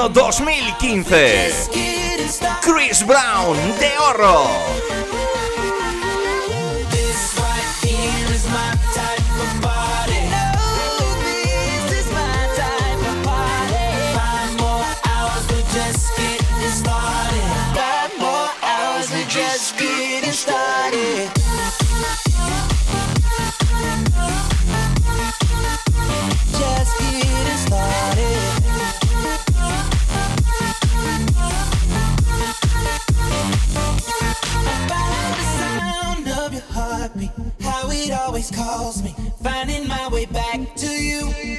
Año 0.07 0.13
2015. 0.13 1.49
Just 1.49 1.73
getting 1.73 2.29
started. 2.29 2.61
Chris 2.63 3.03
Brown 3.03 3.57
de 3.77 3.91
Oro. 3.99 4.76
Calls 38.51 39.01
me, 39.03 39.15
finding 39.41 39.87
my 39.87 40.07
way 40.09 40.25
back 40.25 40.75
to 40.75 40.87
you. 40.87 41.56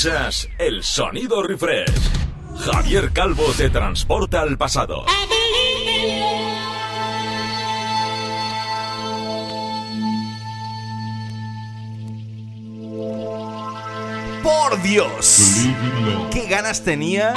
Escuchas 0.00 0.48
el 0.56 0.82
sonido 0.82 1.42
refresh. 1.42 1.92
Javier 2.56 3.12
Calvo 3.12 3.44
te 3.54 3.68
transporta 3.68 4.40
al 4.40 4.56
pasado. 4.56 5.04
¡Por 14.42 14.82
Dios! 14.82 15.66
¡Qué 16.32 16.46
ganas 16.48 16.82
tenía 16.82 17.34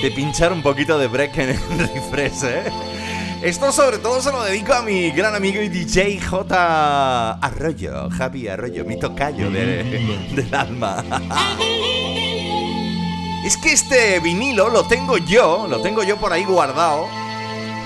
de 0.00 0.12
pinchar 0.12 0.52
un 0.52 0.62
poquito 0.62 0.96
de 0.96 1.08
break 1.08 1.36
en 1.38 1.48
el 1.50 1.58
refresh, 1.92 2.44
eh! 2.44 2.72
Esto 3.44 3.72
sobre 3.72 3.98
todo 3.98 4.22
se 4.22 4.32
lo 4.32 4.42
dedico 4.42 4.72
a 4.72 4.80
mi 4.80 5.10
gran 5.10 5.34
amigo 5.34 5.60
y 5.60 5.68
DJ 5.68 6.18
J. 6.18 7.32
Arroyo, 7.32 8.08
Javi 8.08 8.48
Arroyo, 8.48 8.86
mi 8.86 8.98
tocayo 8.98 9.50
de, 9.50 9.84
del 10.34 10.54
alma. 10.54 11.04
Es 13.44 13.58
que 13.58 13.72
este 13.72 14.18
vinilo 14.20 14.70
lo 14.70 14.86
tengo 14.86 15.18
yo, 15.18 15.66
lo 15.68 15.82
tengo 15.82 16.02
yo 16.02 16.16
por 16.16 16.32
ahí 16.32 16.44
guardado, 16.44 17.06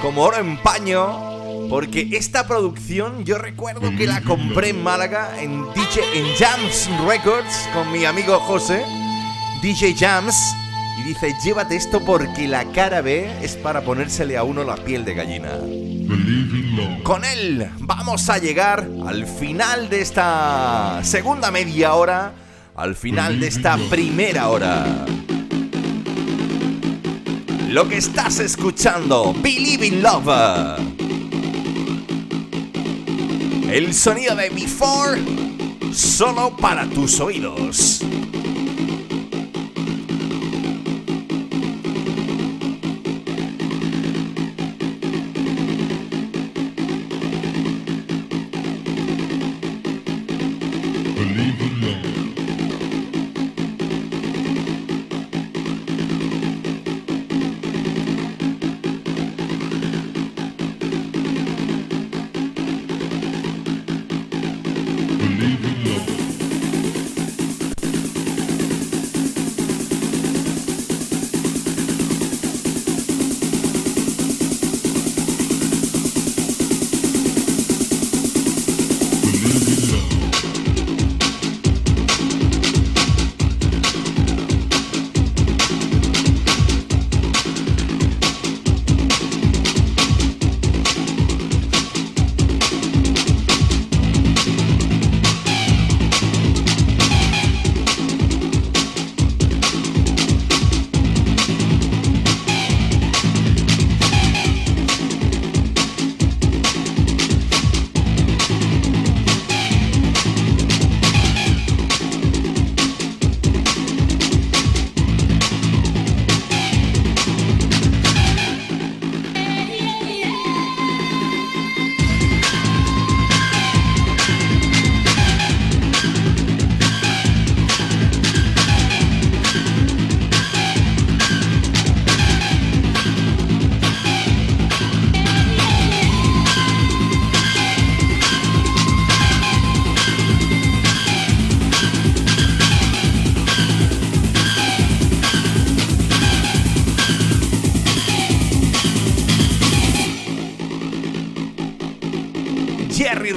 como 0.01 0.23
oro 0.23 0.37
en 0.37 0.59
paño, 0.59 1.69
porque 1.69 2.09
esta 2.13 2.47
producción 2.47 3.25
yo 3.25 3.37
recuerdo 3.37 3.91
que 3.97 4.07
la 4.07 4.23
compré 4.23 4.69
en 4.69 4.85
Málaga 4.85 5.43
en 5.43 5.65
DJ 5.75 6.21
en 6.21 6.37
Jams 6.37 6.89
Records 7.05 7.69
con 7.75 7.91
mi 7.91 8.05
amigo 8.05 8.39
José, 8.39 8.85
DJ 9.61 9.97
Jams, 9.99 10.55
y 10.99 11.03
dice, 11.03 11.35
llévate 11.43 11.77
esto 11.77 12.05
porque 12.05 12.49
la 12.49 12.65
cara 12.73 13.01
B 13.01 13.31
es 13.43 13.57
para 13.57 13.83
ponérsele 13.83 14.37
a 14.37 14.43
uno 14.43 14.65
la 14.65 14.77
piel 14.77 15.05
de 15.05 15.15
gallina. 15.15 15.51
Con 17.03 17.25
él 17.25 17.71
vamos 17.81 18.29
a 18.29 18.39
llegar 18.39 18.89
al 19.07 19.27
final 19.27 19.89
de 19.89 20.01
esta 20.01 21.01
segunda 21.03 21.51
media 21.51 21.95
hora, 21.95 22.33
al 22.75 22.97
final 22.97 23.39
de 23.39 23.47
esta 23.47 23.77
primera 23.91 24.49
hora. 24.49 25.07
Lo 27.69 27.89
que 27.89 27.99
estás 27.99 28.41
escuchando, 28.41 29.35
Believe 29.43 29.87
in 29.87 30.03
Love. 30.03 30.79
El 33.71 33.93
sonido 33.93 34.35
de 34.35 34.49
Before, 34.49 35.21
solo 35.93 36.57
para 36.57 36.87
tus 36.87 37.21
oídos. 37.21 38.03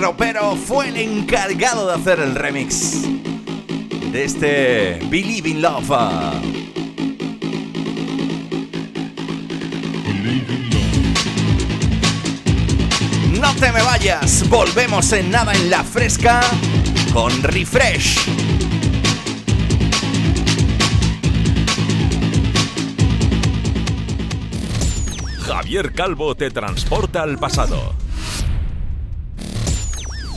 Ropero 0.02 0.56
fue 0.56 0.89
el 0.89 0.97
encargado 0.97 1.86
de 1.86 1.93
hacer 1.93 2.20
el 2.20 2.34
remix 2.34 3.04
de 4.12 4.24
este 4.24 4.99
Believe 5.12 5.47
in 5.47 5.62
Love. 5.62 5.89
No 13.39 13.54
te 13.60 13.72
me 13.72 13.84
vayas, 13.84 14.49
volvemos 14.49 15.14
en 15.14 15.30
nada 15.30 15.54
en 15.54 15.70
la 15.70 15.84
fresca 15.84 16.41
con 17.14 17.43
Refresh. 17.43 18.28
Javier 25.45 25.93
Calvo 25.93 26.34
te 26.34 26.49
transporta 26.49 27.22
al 27.22 27.38
pasado. 27.38 27.93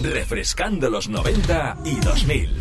Refrescando 0.05 0.91
los 0.91 1.09
90 1.09 1.79
y 1.87 1.95
2000. 1.97 2.61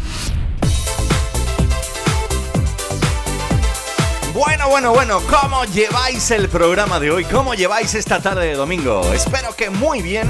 Bueno, 4.33 4.69
bueno, 4.69 4.93
bueno, 4.93 5.21
¿cómo 5.29 5.65
lleváis 5.65 6.31
el 6.31 6.47
programa 6.47 7.01
de 7.01 7.11
hoy? 7.11 7.25
¿Cómo 7.25 7.53
lleváis 7.53 7.95
esta 7.95 8.21
tarde 8.21 8.47
de 8.47 8.55
domingo? 8.55 9.11
Espero 9.11 9.53
que 9.57 9.69
muy 9.69 10.01
bien. 10.01 10.27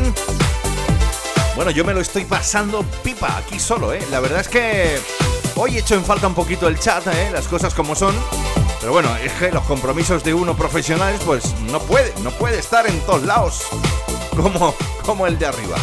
Bueno, 1.55 1.70
yo 1.70 1.86
me 1.86 1.93
lo 1.93 2.01
estoy 2.01 2.26
pasando 2.26 2.84
pipa 3.03 3.38
aquí 3.38 3.59
solo, 3.59 3.93
¿eh? 3.93 4.03
La 4.09 4.20
verdad 4.20 4.41
es 4.41 4.47
que 4.47 4.97
hoy 5.55 5.76
he 5.76 5.80
hecho 5.82 5.93
en 5.93 6.03
falta 6.03 6.26
un 6.26 6.34
poquito 6.34 6.68
el 6.68 6.80
chat, 6.80 7.05
¿eh? 7.05 7.30
Las 7.32 7.47
cosas 7.47 7.76
como 7.76 7.95
son. 7.95 8.16
Pero 8.80 8.91
bueno, 8.91 9.16
es 9.18 9.32
que 9.34 9.51
los 9.51 9.64
compromisos 9.66 10.24
de 10.24 10.34
uno 10.34 10.57
profesionales, 10.57 11.22
pues 11.24 11.53
no 11.72 11.80
puede, 11.80 12.11
no 12.24 12.32
puede 12.32 12.57
estar 12.57 12.88
en 12.88 12.99
todos 13.01 13.22
lados 13.22 13.61
como, 14.36 14.76
como 15.05 15.28
el 15.28 15.38
de 15.38 15.45
arriba. 15.45 15.78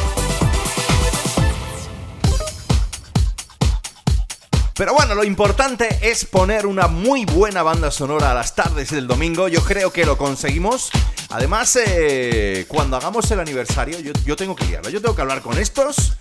Pero 4.81 4.95
bueno, 4.95 5.15
lo 5.15 5.25
importante 5.25 5.99
es 6.01 6.25
poner 6.25 6.65
una 6.65 6.87
muy 6.87 7.27
buena 7.27 7.63
banda 7.63 7.91
sonora 7.91 8.31
a 8.31 8.35
las 8.35 8.55
tardes 8.55 8.89
del 8.89 9.07
domingo. 9.07 9.47
Yo 9.47 9.63
creo 9.63 9.93
que 9.93 10.07
lo 10.07 10.17
conseguimos. 10.17 10.91
Además, 11.29 11.79
eh, 11.85 12.65
cuando 12.67 12.97
hagamos 12.97 13.31
el 13.31 13.41
aniversario, 13.41 13.99
yo, 14.01 14.37
tengo 14.37 14.57
que 14.57 14.65
guiarlo. 14.65 14.89
Yo 14.89 15.03
tengo 15.03 15.15
que 15.15 15.21
hablar 15.21 15.43
con 15.43 15.59
estos 15.59 16.15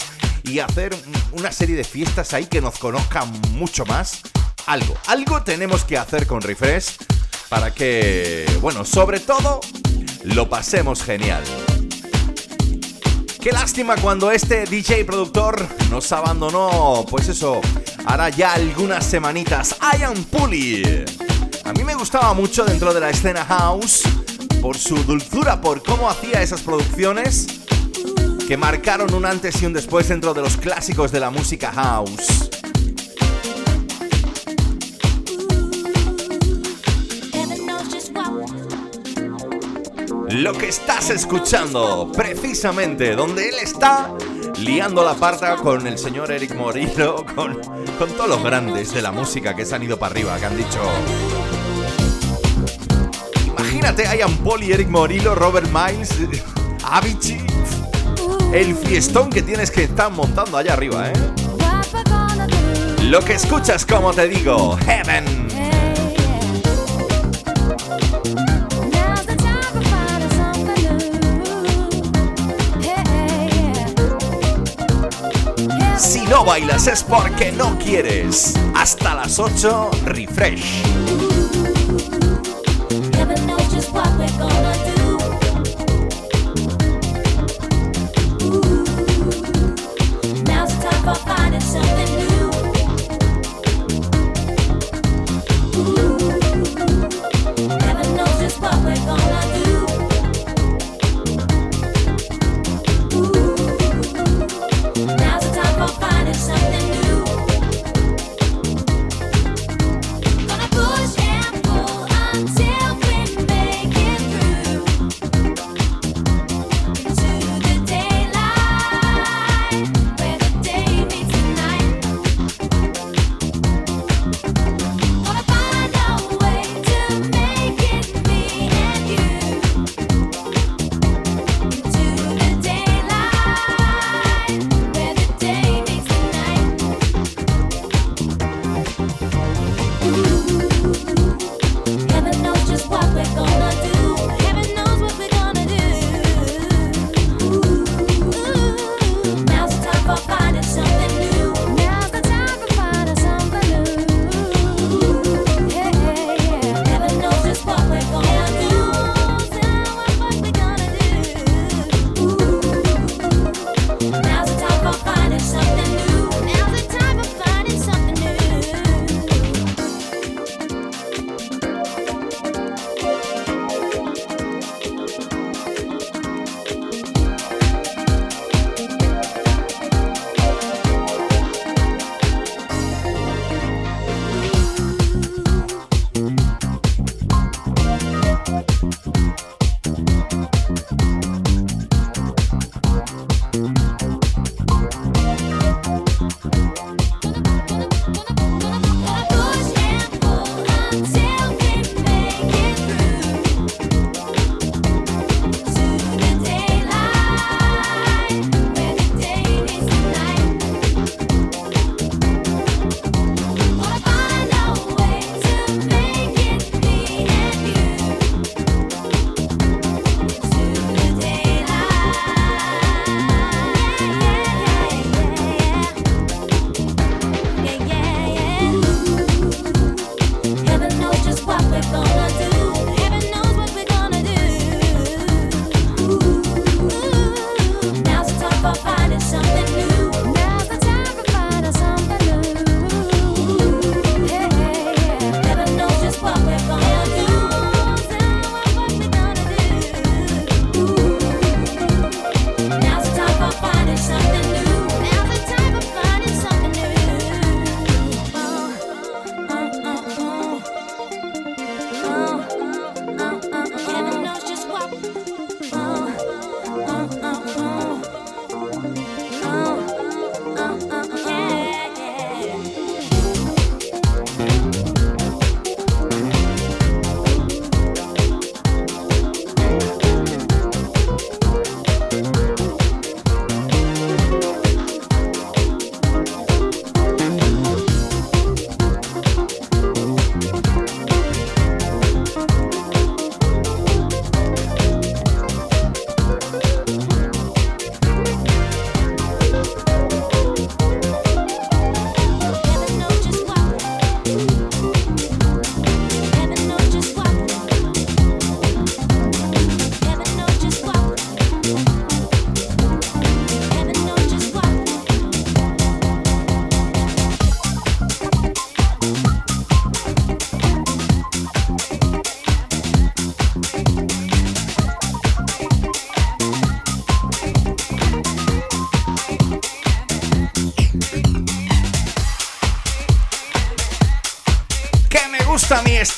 y 0.44 0.60
hacer 0.60 0.94
una 1.32 1.54
serie 1.54 1.78
de 1.78 1.86
fiestas 1.86 2.34
ahí 2.34 2.48
que 2.48 2.60
nos 2.60 2.78
conozcan 2.80 3.32
mucho 3.54 3.86
más. 3.86 4.24
Algo, 4.66 4.98
algo 5.08 5.42
tenemos 5.42 5.86
que 5.86 5.98
hacer 5.98 6.28
con 6.28 6.42
Refresh 6.42 6.98
para 7.48 7.74
que, 7.74 8.46
bueno, 8.60 8.84
sobre 8.84 9.22
todo, 9.22 9.62
lo 10.26 10.50
pasemos 10.50 11.02
genial. 11.02 11.46
Qué 13.42 13.52
lástima 13.54 13.96
cuando 13.96 14.32
este 14.32 14.66
DJ 14.66 15.06
productor 15.06 15.66
nos 15.90 16.12
abandonó, 16.12 17.06
pues 17.10 17.30
eso, 17.30 17.62
hará 18.06 18.28
ya 18.28 18.54
algunas 18.54 19.06
semanitas. 19.06 19.78
Ian 19.98 20.26
Pulley. 20.26 21.06
A 21.64 21.72
mí 21.72 21.86
me 21.86 21.96
gustaba 21.96 22.34
mucho 22.34 22.66
dentro 22.66 22.94
de 22.94 23.00
la 23.00 23.10
escena 23.10 23.46
house 23.46 24.04
por 24.62 24.78
su 24.78 24.96
dulzura, 25.06 25.62
por 25.62 25.82
cómo 25.82 26.10
hacía 26.10 26.42
esas 26.42 26.62
producciones 26.62 27.48
que 28.46 28.58
marcaron 28.58 29.14
un 29.14 29.26
antes 29.26 29.62
y 29.62 29.66
un 29.68 29.74
después 29.74 30.10
dentro 30.10 30.34
de 30.34 30.42
los 30.42 30.58
clásicos 30.58 31.10
de 31.14 31.22
la 31.22 31.30
música 31.30 31.72
house. 31.72 32.50
Lo 40.32 40.54
que 40.54 40.70
estás 40.70 41.10
escuchando, 41.10 42.12
precisamente 42.16 43.16
donde 43.16 43.50
él 43.50 43.56
está 43.62 44.14
liando 44.60 45.04
la 45.04 45.16
parta 45.16 45.56
con 45.56 45.88
el 45.88 45.98
señor 45.98 46.32
Eric 46.32 46.54
Morillo, 46.56 47.26
con, 47.36 47.60
con 47.98 48.10
todos 48.16 48.30
los 48.30 48.44
grandes 48.44 48.94
de 48.94 49.02
la 49.02 49.12
música 49.12 49.56
que 49.56 49.66
se 49.66 49.76
han 49.76 49.84
ido 49.84 49.98
para 49.98 50.12
arriba, 50.12 50.38
que 50.38 50.46
han 50.46 50.56
dicho... 50.56 50.80
Imagínate, 53.48 54.04
Ian 54.18 54.38
Paul 54.38 54.64
y 54.64 54.72
Eric 54.72 54.90
Morillo, 54.90 55.34
Robert 55.34 55.68
Miles, 55.74 56.12
Avicii, 56.84 57.42
el 58.54 58.76
fiestón 58.76 59.32
que 59.32 59.42
tienes 59.42 59.72
que 59.72 59.86
estar 59.86 60.12
montando 60.12 60.58
allá 60.58 60.74
arriba, 60.74 61.10
¿eh? 61.10 61.14
Lo 63.04 63.22
que 63.26 63.34
escuchas, 63.34 63.84
como 63.84 64.14
te 64.14 64.28
digo, 64.28 64.78
Heaven. 64.86 65.49
No 76.30 76.46
bailas 76.46 76.88
es 76.88 77.04
porque 77.04 77.52
no 77.52 77.78
quieres. 77.80 78.54
Hasta 78.76 79.16
las 79.16 79.40
8, 79.40 79.90
refresh. 80.06 81.29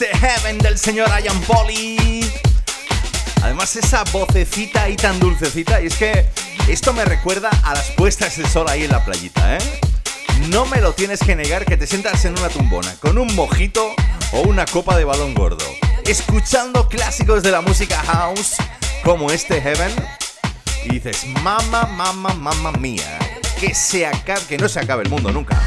Este 0.02 0.18
Heaven 0.18 0.58
del 0.58 0.80
señor 0.80 1.10
Ian 1.24 1.39
Polly. 1.41 2.26
Además 3.43 3.76
esa 3.76 4.04
vocecita 4.06 4.84
ahí 4.84 4.95
tan 4.95 5.20
dulcecita 5.20 5.80
y 5.80 5.88
es 5.88 5.95
que 5.95 6.26
esto 6.68 6.91
me 6.93 7.06
recuerda 7.06 7.52
a 7.64 7.76
las 7.76 7.91
puestas 7.91 8.36
de 8.36 8.47
sol 8.47 8.68
ahí 8.68 8.84
en 8.84 8.91
la 8.91 9.06
playita, 9.06 9.58
¿eh? 9.58 9.82
No 10.49 10.66
me 10.66 10.82
lo 10.82 10.93
tienes 10.93 11.20
que 11.20 11.36
negar 11.36 11.66
que 11.66 11.78
te 11.78 11.86
sientas 11.86 12.26
en 12.26 12.38
una 12.39 12.49
tumbona 12.49 12.95
con 12.99 13.20
un 13.20 13.36
mojito 13.36 13.93
o 14.32 14.41
una 14.41 14.66
copa 14.66 14.97
de 14.97 15.04
balón 15.04 15.36
gordo, 15.36 15.66
escuchando 16.06 16.88
clásicos 16.88 17.43
de 17.43 17.52
la 17.52 17.62
música 17.62 17.99
house 17.99 18.56
como 19.04 19.30
este 19.30 19.62
Heaven 19.62 19.93
y 20.86 20.93
dices, 20.93 21.28
mamá, 21.43 21.86
mamá, 21.86 22.34
mamá 22.34 22.72
mía, 22.72 23.20
que 23.60 23.76
se 23.76 24.08
acabe, 24.08 24.41
que 24.47 24.58
no 24.58 24.68
se 24.68 24.80
acabe 24.80 25.04
el 25.04 25.10
mundo 25.10 25.32
nunca. 25.32 25.62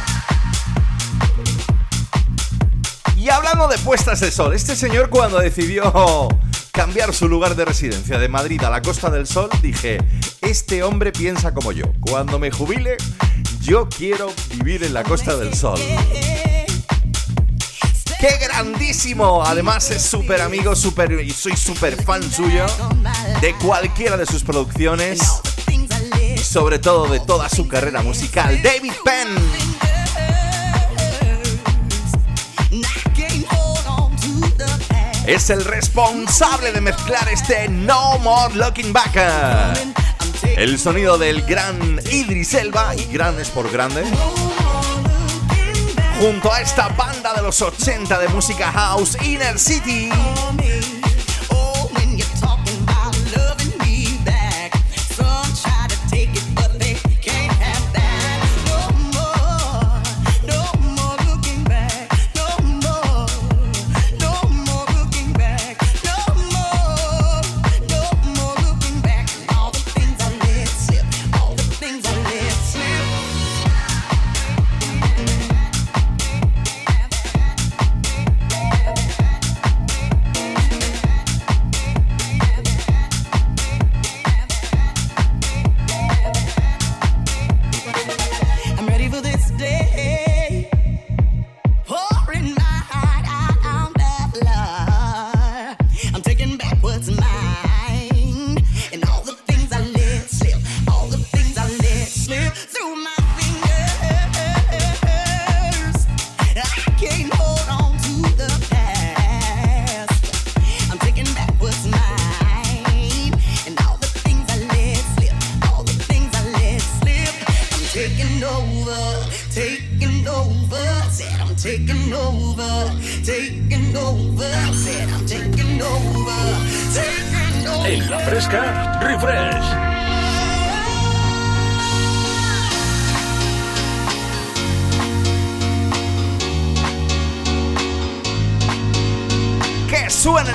Hablando 3.54 3.76
de 3.76 3.80
puestas 3.84 4.18
de 4.18 4.32
sol, 4.32 4.52
este 4.52 4.74
señor 4.74 5.10
cuando 5.10 5.38
decidió 5.38 6.28
cambiar 6.72 7.14
su 7.14 7.28
lugar 7.28 7.54
de 7.54 7.64
residencia 7.64 8.18
de 8.18 8.28
Madrid 8.28 8.60
a 8.64 8.70
la 8.70 8.82
Costa 8.82 9.10
del 9.10 9.28
Sol, 9.28 9.48
dije, 9.62 9.98
este 10.40 10.82
hombre 10.82 11.12
piensa 11.12 11.54
como 11.54 11.70
yo. 11.70 11.84
Cuando 12.00 12.40
me 12.40 12.50
jubile, 12.50 12.96
yo 13.60 13.88
quiero 13.88 14.32
vivir 14.56 14.82
en 14.82 14.92
la 14.92 15.04
Costa 15.04 15.36
del 15.36 15.54
Sol. 15.54 15.78
¡Qué 18.18 18.38
grandísimo! 18.40 19.44
Además 19.44 19.88
es 19.92 20.02
súper 20.02 20.40
amigo, 20.40 20.74
súper 20.74 21.12
y 21.20 21.30
soy 21.30 21.56
súper 21.56 22.02
fan 22.02 22.28
suyo 22.28 22.66
de 23.40 23.54
cualquiera 23.54 24.16
de 24.16 24.26
sus 24.26 24.42
producciones 24.42 25.20
y 26.34 26.38
sobre 26.38 26.80
todo 26.80 27.06
de 27.06 27.20
toda 27.20 27.48
su 27.48 27.68
carrera 27.68 28.02
musical. 28.02 28.60
David 28.62 28.94
Penn. 29.04 29.63
Es 35.26 35.50
el 35.50 35.64
responsable 35.64 36.72
de 36.72 36.80
mezclar 36.80 37.28
este 37.28 37.68
No 37.68 38.18
More 38.18 38.54
Looking 38.54 38.92
Back. 38.92 39.16
El 40.56 40.78
sonido 40.78 41.18
del 41.18 41.42
gran 41.42 42.00
Idris 42.10 42.54
Elba, 42.54 42.94
y 42.94 43.04
gran 43.12 43.38
es 43.40 43.48
por 43.48 43.70
grande, 43.70 44.04
junto 46.20 46.52
a 46.52 46.60
esta 46.60 46.88
banda 46.88 47.34
de 47.34 47.42
los 47.42 47.60
80 47.60 48.18
de 48.18 48.28
música 48.28 48.70
house, 48.70 49.16
Inner 49.22 49.58
City. 49.58 50.10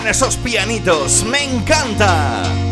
Esos 0.07 0.37
pianitos! 0.37 1.23
¡Me 1.23 1.43
encanta! 1.43 2.68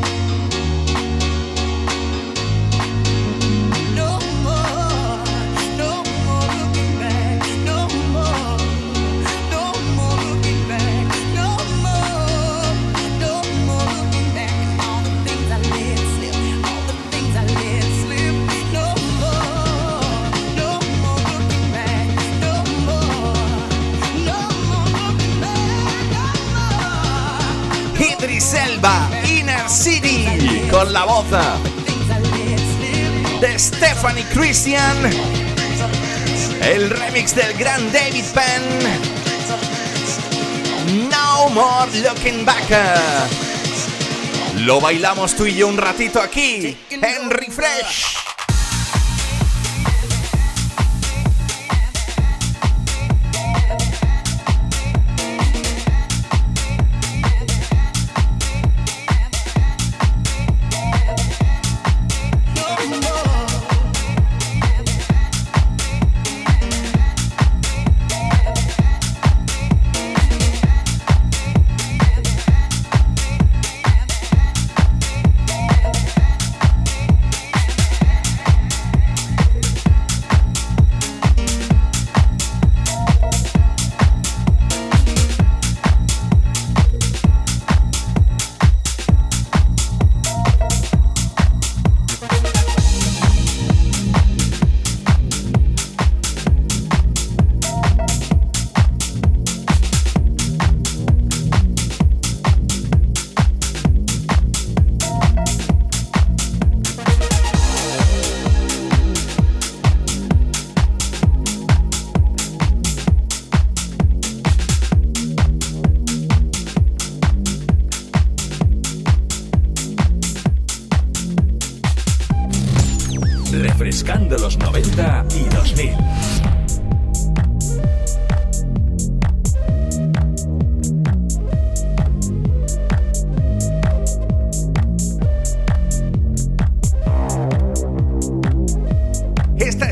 De 33.41 33.59
Stephanie 33.59 34.23
Christian, 34.33 34.95
el 36.61 36.89
remix 36.89 37.35
del 37.35 37.53
gran 37.57 37.91
David 37.91 38.23
Penn. 38.33 38.63
No 41.09 41.49
more 41.49 41.91
looking 42.01 42.45
back. 42.45 42.63
Lo 44.59 44.79
bailamos 44.79 45.35
tú 45.35 45.45
y 45.45 45.55
yo 45.55 45.67
un 45.67 45.77
ratito 45.77 46.21
aquí 46.21 46.77
en 46.89 47.29
Refresh. 47.29 48.16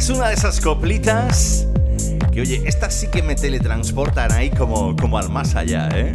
Es 0.05 0.11
una 0.11 0.27
de 0.27 0.35
esas 0.35 0.61
coplitas 0.61 1.65
que, 2.31 2.41
oye, 2.41 2.61
estas 2.67 2.93
sí 2.93 3.07
que 3.07 3.23
me 3.23 3.33
teletransportan 3.33 4.31
ahí 4.33 4.51
como, 4.51 4.95
como 4.95 5.17
al 5.17 5.31
más 5.31 5.55
allá, 5.55 5.89
¿eh? 5.95 6.11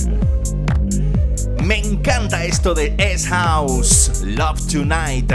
Me 1.64 1.78
encanta 1.78 2.44
esto 2.44 2.72
de 2.72 2.94
S-House, 2.98 4.22
Love 4.24 4.64
Tonight. 4.68 5.32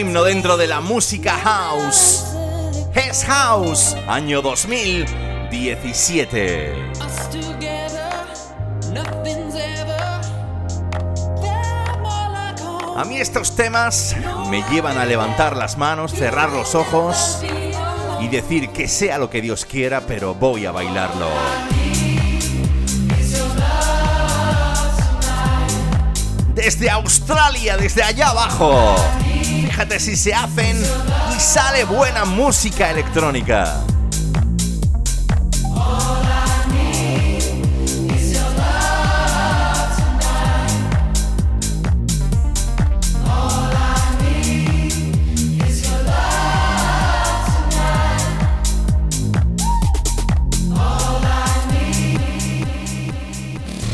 Himno 0.00 0.24
dentro 0.24 0.56
de 0.56 0.66
la 0.66 0.80
música 0.80 1.34
house. 1.34 2.24
Es 2.94 3.22
House, 3.24 3.94
año 4.08 4.40
2017. 4.40 6.72
Us 6.92 7.28
together, 7.28 8.10
nothing's 8.94 9.56
ever 9.56 10.22
felt 11.42 12.00
more 12.00 12.30
like 12.32 12.58
home. 12.62 12.98
A 12.98 13.04
mí 13.04 13.18
estos 13.18 13.54
temas 13.54 14.16
me 14.48 14.62
llevan 14.70 14.96
a 14.96 15.04
levantar 15.04 15.54
las 15.54 15.76
manos, 15.76 16.12
cerrar 16.12 16.48
los 16.50 16.74
ojos 16.74 17.42
y 18.22 18.28
decir 18.28 18.70
que 18.70 18.88
sea 18.88 19.18
lo 19.18 19.28
que 19.28 19.42
Dios 19.42 19.66
quiera, 19.66 20.06
pero 20.06 20.34
voy 20.34 20.64
a 20.64 20.72
bailarlo. 20.72 21.28
Desde 26.54 26.88
Australia, 26.88 27.76
desde 27.76 28.02
allá 28.02 28.30
abajo. 28.30 28.96
Fíjate 29.80 29.98
si 29.98 30.14
se 30.14 30.34
hacen 30.34 30.76
y 31.34 31.40
sale 31.40 31.84
buena 31.84 32.26
música 32.26 32.90
electrónica. 32.90 33.82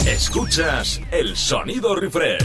Escuchas 0.04 1.00
el 1.12 1.36
sonido 1.36 1.94
refresh. 1.94 2.42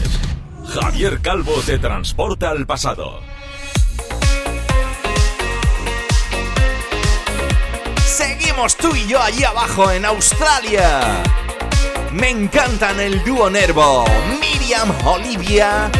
Javier 0.64 1.20
Calvo 1.20 1.60
te 1.66 1.80
transporta 1.80 2.50
al 2.50 2.66
pasado. 2.66 3.31
Tú 8.70 8.94
y 8.94 9.08
yo 9.08 9.20
allí 9.20 9.42
abajo 9.42 9.90
en 9.90 10.04
Australia. 10.04 11.20
Me 12.12 12.30
encantan 12.30 13.00
el 13.00 13.24
dúo 13.24 13.50
Nervo, 13.50 14.04
Miriam 14.40 14.88
Olivia, 15.04 15.90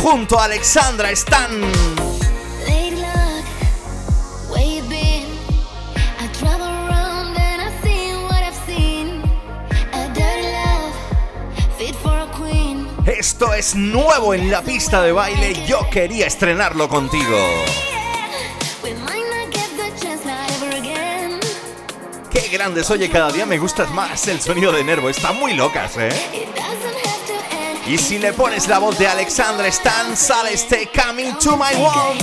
junto 0.00 0.40
a 0.40 0.44
Alexandra 0.44 1.10
queen. 12.38 12.88
Esto 13.04 13.52
es 13.52 13.74
nuevo 13.74 14.32
en 14.32 14.50
la 14.50 14.62
pista 14.62 15.02
de 15.02 15.12
baile, 15.12 15.62
yo 15.66 15.90
quería 15.90 16.26
estrenarlo 16.26 16.88
contigo. 16.88 17.36
Grandes, 22.50 22.90
oye, 22.90 23.08
cada 23.10 23.30
día 23.30 23.46
me 23.46 23.58
gustas 23.58 23.90
más 23.90 24.26
el 24.28 24.40
sonido 24.40 24.72
de 24.72 24.82
Nervo, 24.82 25.08
están 25.08 25.36
muy 25.38 25.54
locas, 25.54 25.96
¿eh? 25.98 26.08
Y 27.86 27.98
si 27.98 28.18
le 28.18 28.32
pones 28.32 28.68
la 28.68 28.78
voz 28.78 28.98
de 28.98 29.06
Alexandra 29.06 29.66
Stan, 29.68 30.16
sale 30.16 30.52
este 30.52 30.90
Coming 30.90 31.34
to 31.38 31.56
My 31.56 31.74
World. 31.76 32.20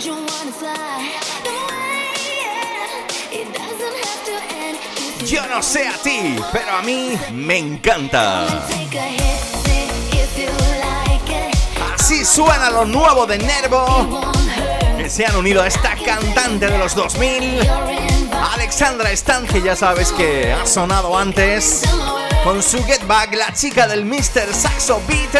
Yo 0.00 0.16
no 5.46 5.62
sé 5.62 5.88
a 5.88 5.92
ti, 6.02 6.36
pero 6.52 6.76
a 6.76 6.82
mí 6.82 7.18
me 7.32 7.58
encanta. 7.58 8.46
Así 11.94 12.24
suena 12.24 12.70
lo 12.70 12.84
nuevo 12.86 13.26
de 13.26 13.38
Nervo, 13.38 14.20
que 14.96 15.10
se 15.10 15.26
han 15.26 15.36
unido 15.36 15.62
a 15.62 15.66
esta 15.66 15.96
cantante 15.96 16.68
de 16.68 16.78
los 16.78 16.94
2000, 16.94 17.62
You're 17.62 17.92
invited 17.92 18.20
Alexandra 18.54 19.10
Stan, 19.12 19.46
que 19.46 19.60
ya 19.60 19.76
sabes 19.76 20.12
que 20.12 20.50
ha 20.52 20.64
sonado 20.64 21.18
antes, 21.18 21.82
con 22.42 22.62
su 22.62 22.82
Get 22.84 23.06
Back, 23.06 23.34
la 23.34 23.52
chica 23.52 23.86
del 23.86 24.06
Mr. 24.06 24.54
Saxo 24.54 25.02
Beat, 25.06 25.34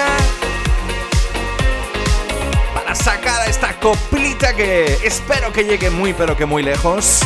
esta 3.61 3.79
coplita 3.79 4.57
que 4.57 4.87
espero 5.05 5.53
que 5.53 5.65
llegue 5.65 5.91
muy 5.91 6.15
pero 6.15 6.35
que 6.35 6.47
muy 6.47 6.63
lejos. 6.63 7.21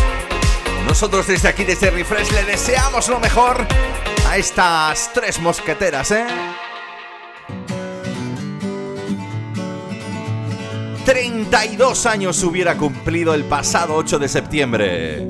Nosotros 0.85 1.28
desde 1.28 1.47
aquí, 1.47 1.62
desde 1.62 1.91
Refresh, 1.91 2.32
le 2.32 2.43
deseamos 2.45 3.09
lo 3.09 3.20
mejor 3.20 3.64
a 4.28 4.37
estas 4.37 5.12
tres 5.12 5.39
mosqueteras, 5.39 6.11
¿eh? 6.11 6.26
32 11.05 12.07
años 12.07 12.43
hubiera 12.43 12.76
cumplido 12.76 13.32
el 13.32 13.45
pasado 13.45 13.95
8 13.95 14.18
de 14.18 14.28
septiembre. 14.28 15.28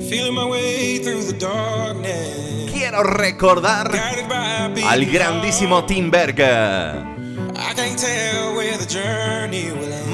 Quiero 2.73 3.03
recordar 3.03 3.91
al 4.87 5.05
grandísimo 5.05 5.85
Tim 5.85 6.09
Berger, 6.09 7.14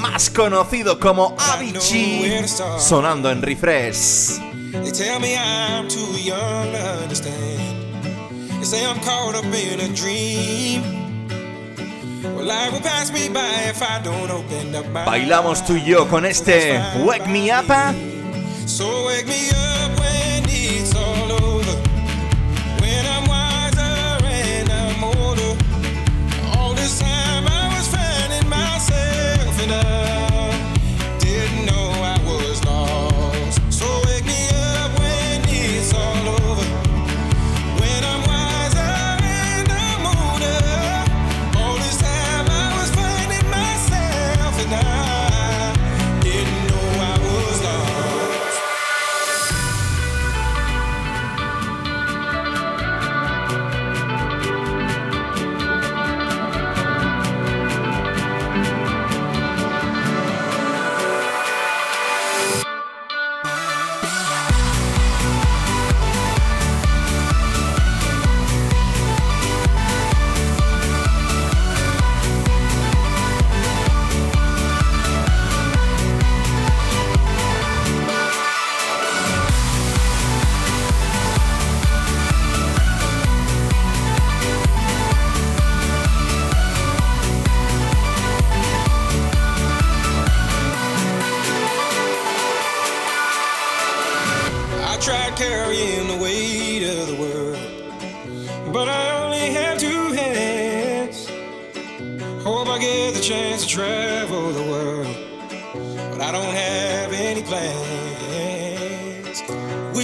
más 0.02 0.30
conocido 0.30 1.00
como 1.00 1.36
Avicii, 1.38 2.46
sonando 2.80 3.32
en 3.32 3.42
Refresh. 3.42 4.40
They 4.72 4.92
tell 4.92 5.20
me 5.20 5.36
I'm 5.36 5.88
too 5.88 6.18
young 6.18 6.72
to 6.72 7.04
understand. 7.04 7.60
They 8.60 8.64
say 8.64 8.86
I'm 8.86 9.00
caught 9.02 9.36
up 9.36 9.46
in 9.46 9.80
a 9.82 9.88
dream. 9.94 10.82
Well, 12.36 12.46
life 12.46 12.72
will 12.72 12.82
pass 12.82 13.12
me 13.12 13.30
by 13.30 13.70
if 13.70 13.82
I 13.82 14.02
don't 14.04 14.32
open 14.32 14.76
up 14.76 14.88
my 14.94 15.06
Bailamos 15.06 15.66
tú 15.66 15.76
y 15.76 15.84
yo 15.86 16.08
con 16.08 16.26
este 16.26 16.80
Wake 17.04 17.28
Me 17.28 17.52
Up. 17.52 17.68
So 18.66 19.06
wake 19.08 19.28
me 19.28 19.50
up 19.50 20.11
nothing. 29.68 29.91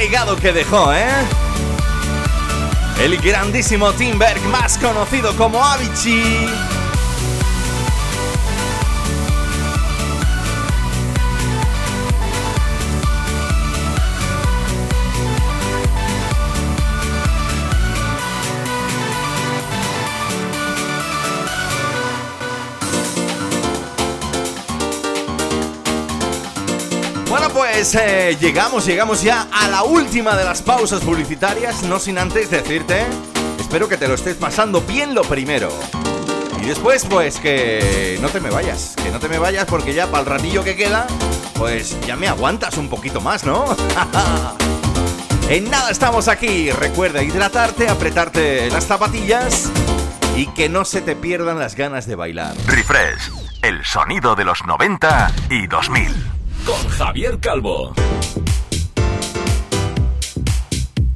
legado, 0.00 0.34
que 0.36 0.50
dejó, 0.50 0.94
¿eh? 0.94 1.10
El 3.02 3.18
grandísimo 3.18 3.92
Tim 3.92 4.18
Berg, 4.18 4.40
más 4.44 4.78
conocido 4.78 5.36
como 5.36 5.62
Avicii. 5.62 6.69
Pues 27.80 27.94
eh, 27.94 28.36
llegamos, 28.38 28.84
llegamos 28.84 29.22
ya 29.22 29.48
a 29.50 29.66
la 29.66 29.84
última 29.84 30.36
de 30.36 30.44
las 30.44 30.60
pausas 30.60 31.00
publicitarias, 31.00 31.82
no 31.84 31.98
sin 31.98 32.18
antes 32.18 32.50
decirte, 32.50 33.06
espero 33.58 33.88
que 33.88 33.96
te 33.96 34.06
lo 34.06 34.16
estés 34.16 34.36
pasando 34.36 34.82
bien 34.82 35.14
lo 35.14 35.22
primero. 35.22 35.70
Y 36.62 36.66
después, 36.66 37.06
pues 37.08 37.38
que 37.38 38.18
no 38.20 38.28
te 38.28 38.38
me 38.38 38.50
vayas, 38.50 38.96
que 39.02 39.10
no 39.10 39.18
te 39.18 39.30
me 39.30 39.38
vayas 39.38 39.64
porque 39.64 39.94
ya 39.94 40.08
para 40.08 40.20
el 40.20 40.26
ratillo 40.26 40.62
que 40.62 40.76
queda, 40.76 41.06
pues 41.54 41.98
ya 42.06 42.16
me 42.16 42.28
aguantas 42.28 42.76
un 42.76 42.90
poquito 42.90 43.22
más, 43.22 43.44
¿no? 43.44 43.64
en 45.48 45.70
nada 45.70 45.90
estamos 45.90 46.28
aquí, 46.28 46.70
recuerda 46.70 47.22
hidratarte, 47.22 47.88
apretarte 47.88 48.68
las 48.70 48.84
zapatillas 48.84 49.70
y 50.36 50.48
que 50.48 50.68
no 50.68 50.84
se 50.84 51.00
te 51.00 51.16
pierdan 51.16 51.58
las 51.58 51.76
ganas 51.76 52.06
de 52.06 52.14
bailar. 52.14 52.54
Refresh, 52.66 53.30
el 53.62 53.82
sonido 53.86 54.36
de 54.36 54.44
los 54.44 54.66
90 54.66 55.32
y 55.48 55.66
2000. 55.66 56.39
Con 56.64 56.88
Javier 56.88 57.38
Calvo. 57.38 57.92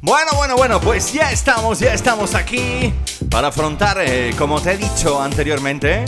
Bueno, 0.01 0.31
bueno, 0.35 0.55
bueno, 0.55 0.79
pues 0.79 1.13
ya 1.13 1.31
estamos, 1.31 1.79
ya 1.79 1.93
estamos 1.93 2.35
aquí 2.35 2.93
para 3.29 3.47
afrontar, 3.47 3.97
eh, 3.99 4.33
como 4.37 4.61
te 4.61 4.73
he 4.73 4.77
dicho 4.77 5.21
anteriormente, 5.21 6.05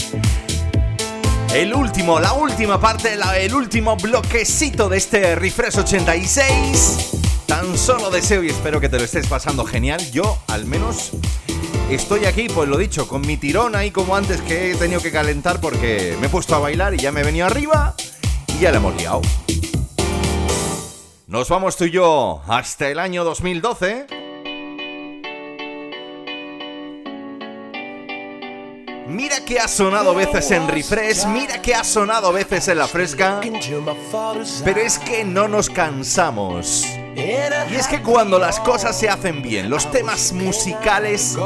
el 1.54 1.74
último, 1.74 2.20
la 2.20 2.34
última 2.34 2.80
parte, 2.80 3.18
el 3.38 3.54
último 3.54 3.98
bloquecito 3.98 4.90
de 4.90 4.98
este 4.98 5.36
Refresh 5.36 5.80
86. 5.80 7.10
Tan 7.48 7.78
solo 7.78 8.12
deseo 8.12 8.44
y 8.44 8.50
espero 8.50 8.80
que 8.80 8.90
te 8.90 8.98
lo 8.98 9.06
estés 9.06 9.26
pasando 9.28 9.66
genial. 9.66 10.00
Yo, 10.12 10.38
al 10.48 10.66
menos, 10.66 11.12
estoy 11.90 12.26
aquí, 12.26 12.50
pues 12.50 12.70
lo 12.70 12.78
dicho, 12.78 13.08
con 13.08 13.22
mi 13.22 13.38
tirón 13.38 13.76
ahí 13.76 13.90
como 13.92 14.16
antes 14.16 14.42
que 14.42 14.72
he 14.72 14.76
tenido 14.76 15.02
que 15.02 15.12
calentar 15.12 15.60
porque 15.60 16.16
me 16.20 16.28
he 16.28 16.30
puesto 16.30 16.56
a 16.56 16.60
bailar 16.60 16.94
y 16.94 16.98
ya 16.98 17.12
me 17.12 17.22
he 17.22 17.24
venido 17.24 17.48
arriba 17.48 17.96
ya 18.60 18.72
la 18.72 18.78
hemos 18.78 18.96
liado. 18.96 19.22
Nos 21.28 21.50
vamos 21.50 21.76
tú 21.78 21.86
y 21.86 21.92
yo 21.92 22.42
hasta 22.48 22.88
el 22.90 23.00
año 23.00 23.24
2012. 23.24 24.08
Mira 29.08 29.46
que 29.46 29.60
ha 29.60 29.68
sonado 29.68 30.14
veces 30.16 30.52
en 30.52 30.68
refresh, 30.68 31.26
mira 31.28 31.62
que 31.62 31.74
ha 31.74 31.84
sonado 31.84 32.34
veces 32.34 32.68
en 32.68 32.78
la 32.78 32.88
fresca, 32.88 33.40
pero 34.66 34.82
es 34.82 35.00
que 35.00 35.24
no 35.24 35.48
nos 35.48 35.70
cansamos. 35.70 36.86
Y 37.16 37.76
es 37.76 37.88
que 37.88 38.02
cuando 38.02 38.38
las 38.38 38.60
cosas 38.60 38.98
se 38.98 39.08
hacen 39.08 39.42
bien, 39.42 39.70
los 39.70 39.90
temas 39.92 40.34
musicales, 40.34 41.38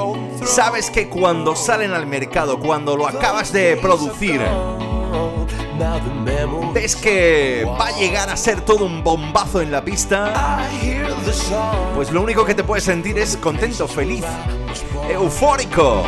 sabes 0.43 0.89
que 0.89 1.07
cuando 1.07 1.55
salen 1.55 1.91
al 1.91 2.07
mercado, 2.07 2.59
cuando 2.59 2.97
lo 2.97 3.07
acabas 3.07 3.53
de 3.53 3.77
producir, 3.77 4.41
ves 6.73 6.95
que 6.95 7.65
va 7.65 7.87
a 7.87 7.91
llegar 7.97 8.29
a 8.29 8.37
ser 8.37 8.61
todo 8.61 8.85
un 8.85 9.03
bombazo 9.03 9.61
en 9.61 9.71
la 9.71 9.83
pista, 9.83 10.59
pues 11.95 12.11
lo 12.11 12.21
único 12.21 12.45
que 12.45 12.53
te 12.53 12.63
puedes 12.63 12.83
sentir 12.83 13.17
es 13.17 13.37
contento, 13.37 13.87
feliz, 13.87 14.23
eufórico. 15.09 16.03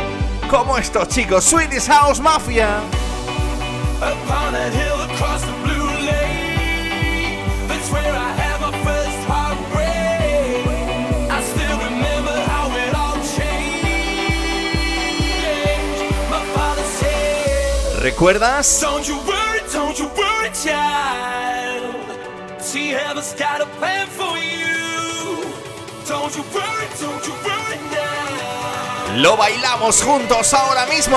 Como 0.50 0.76
estos 0.78 1.08
chicos, 1.08 1.44
Swedish 1.44 1.86
House 1.88 2.20
Mafia. 2.20 2.80
¿Recuerdas? 18.04 18.80
You 19.96 20.08
a. 20.08 21.24
Lo 29.16 29.36
bailamos 29.36 30.02
juntos 30.02 30.52
ahora 30.52 30.86
mismo. 30.86 31.16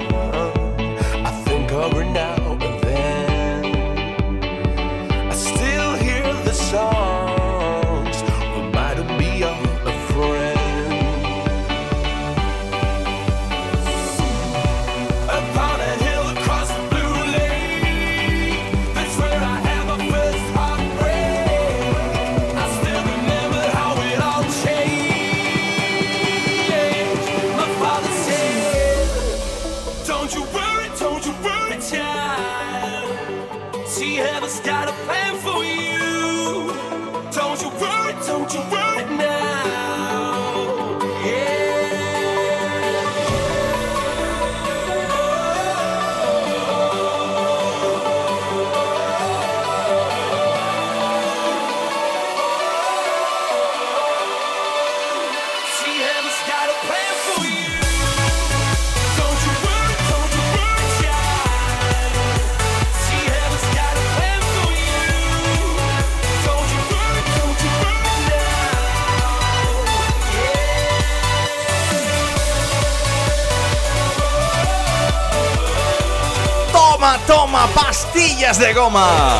Toma, 77.01 77.17
toma, 77.25 77.67
pastillas 77.73 78.59
de 78.59 78.75
goma. 78.75 79.39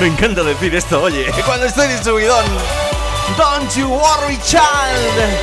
Me 0.00 0.08
encanta 0.08 0.42
decir 0.42 0.74
esto, 0.74 1.00
oye, 1.00 1.26
cuando 1.46 1.64
estoy 1.64 1.86
de 1.86 2.02
subidón. 2.02 2.44
Don't 3.38 3.72
you 3.76 3.86
worry, 3.86 4.36
child. 4.38 5.38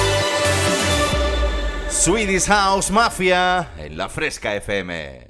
Swedish 1.90 2.44
House 2.48 2.91
Mafia 2.91 3.70
en 3.78 3.95
la 3.95 4.10
Fresca 4.10 4.54
FM. 4.56 5.30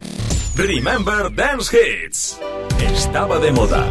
Remember 0.55 1.31
Dance 1.31 1.77
Hits. 1.77 2.39
Estaba 2.79 3.37
de 3.37 3.51
moda. 3.51 3.85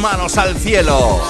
Manos 0.02 0.36
al 0.36 0.58
cielo. 0.58 1.21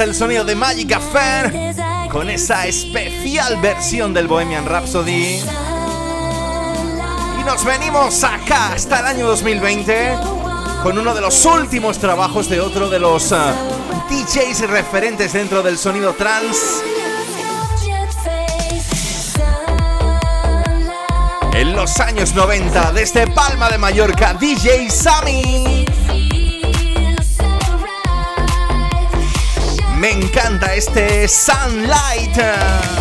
El 0.00 0.14
sonido 0.14 0.44
de 0.44 0.54
Magic 0.54 0.92
Affair 0.92 1.74
con 2.10 2.30
esa 2.30 2.66
especial 2.66 3.60
versión 3.60 4.14
del 4.14 4.28
Bohemian 4.28 4.64
Rhapsody. 4.64 5.40
Y 7.38 7.44
nos 7.44 7.62
venimos 7.66 8.24
acá 8.24 8.72
hasta 8.72 9.00
el 9.00 9.06
año 9.06 9.26
2020 9.26 10.16
con 10.82 10.98
uno 10.98 11.14
de 11.14 11.20
los 11.20 11.44
últimos 11.44 11.98
trabajos 11.98 12.48
de 12.48 12.62
otro 12.62 12.88
de 12.88 12.98
los 12.98 13.30
uh, 13.30 13.52
DJs 14.08 14.70
referentes 14.70 15.34
dentro 15.34 15.62
del 15.62 15.76
sonido 15.76 16.14
trance. 16.14 16.82
En 21.52 21.76
los 21.76 22.00
años 22.00 22.34
90, 22.34 22.92
desde 22.92 23.26
Palma 23.26 23.68
de 23.68 23.76
Mallorca, 23.76 24.32
DJ 24.32 24.88
Sammy. 24.88 25.84
Me 30.00 30.12
encanta 30.12 30.74
este 30.74 31.28
Sunlight. 31.28 32.99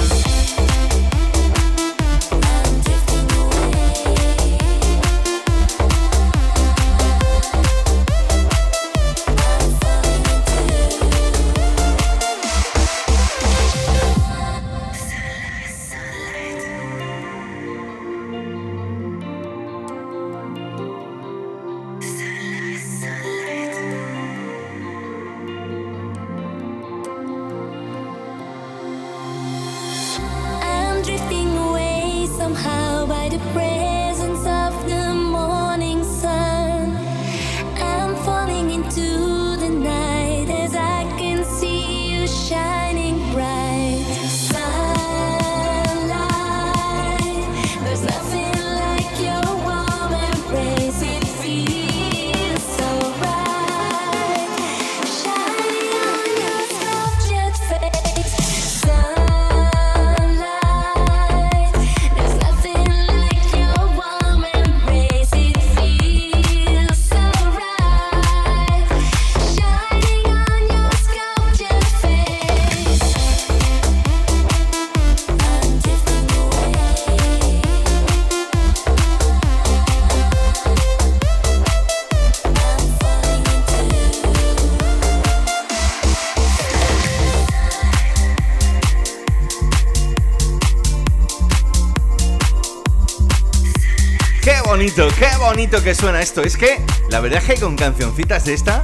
Qué 95.07 95.29
bonito 95.39 95.81
que 95.81 95.95
suena 95.95 96.21
esto. 96.21 96.41
Es 96.41 96.57
que 96.57 96.83
la 97.09 97.21
verdad 97.21 97.41
es 97.41 97.45
que 97.45 97.61
con 97.61 97.77
cancioncitas 97.77 98.43
de 98.45 98.53
esta 98.53 98.83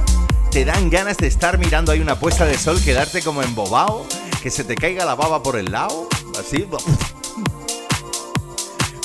te 0.50 0.64
dan 0.64 0.88
ganas 0.88 1.18
de 1.18 1.26
estar 1.26 1.58
mirando 1.58 1.92
ahí 1.92 2.00
una 2.00 2.18
puesta 2.18 2.46
de 2.46 2.56
sol, 2.56 2.80
quedarte 2.82 3.22
como 3.22 3.42
embobado, 3.42 4.06
que 4.42 4.50
se 4.50 4.64
te 4.64 4.76
caiga 4.76 5.04
la 5.04 5.14
baba 5.14 5.42
por 5.42 5.56
el 5.56 5.70
lado, 5.70 6.08
así. 6.38 6.66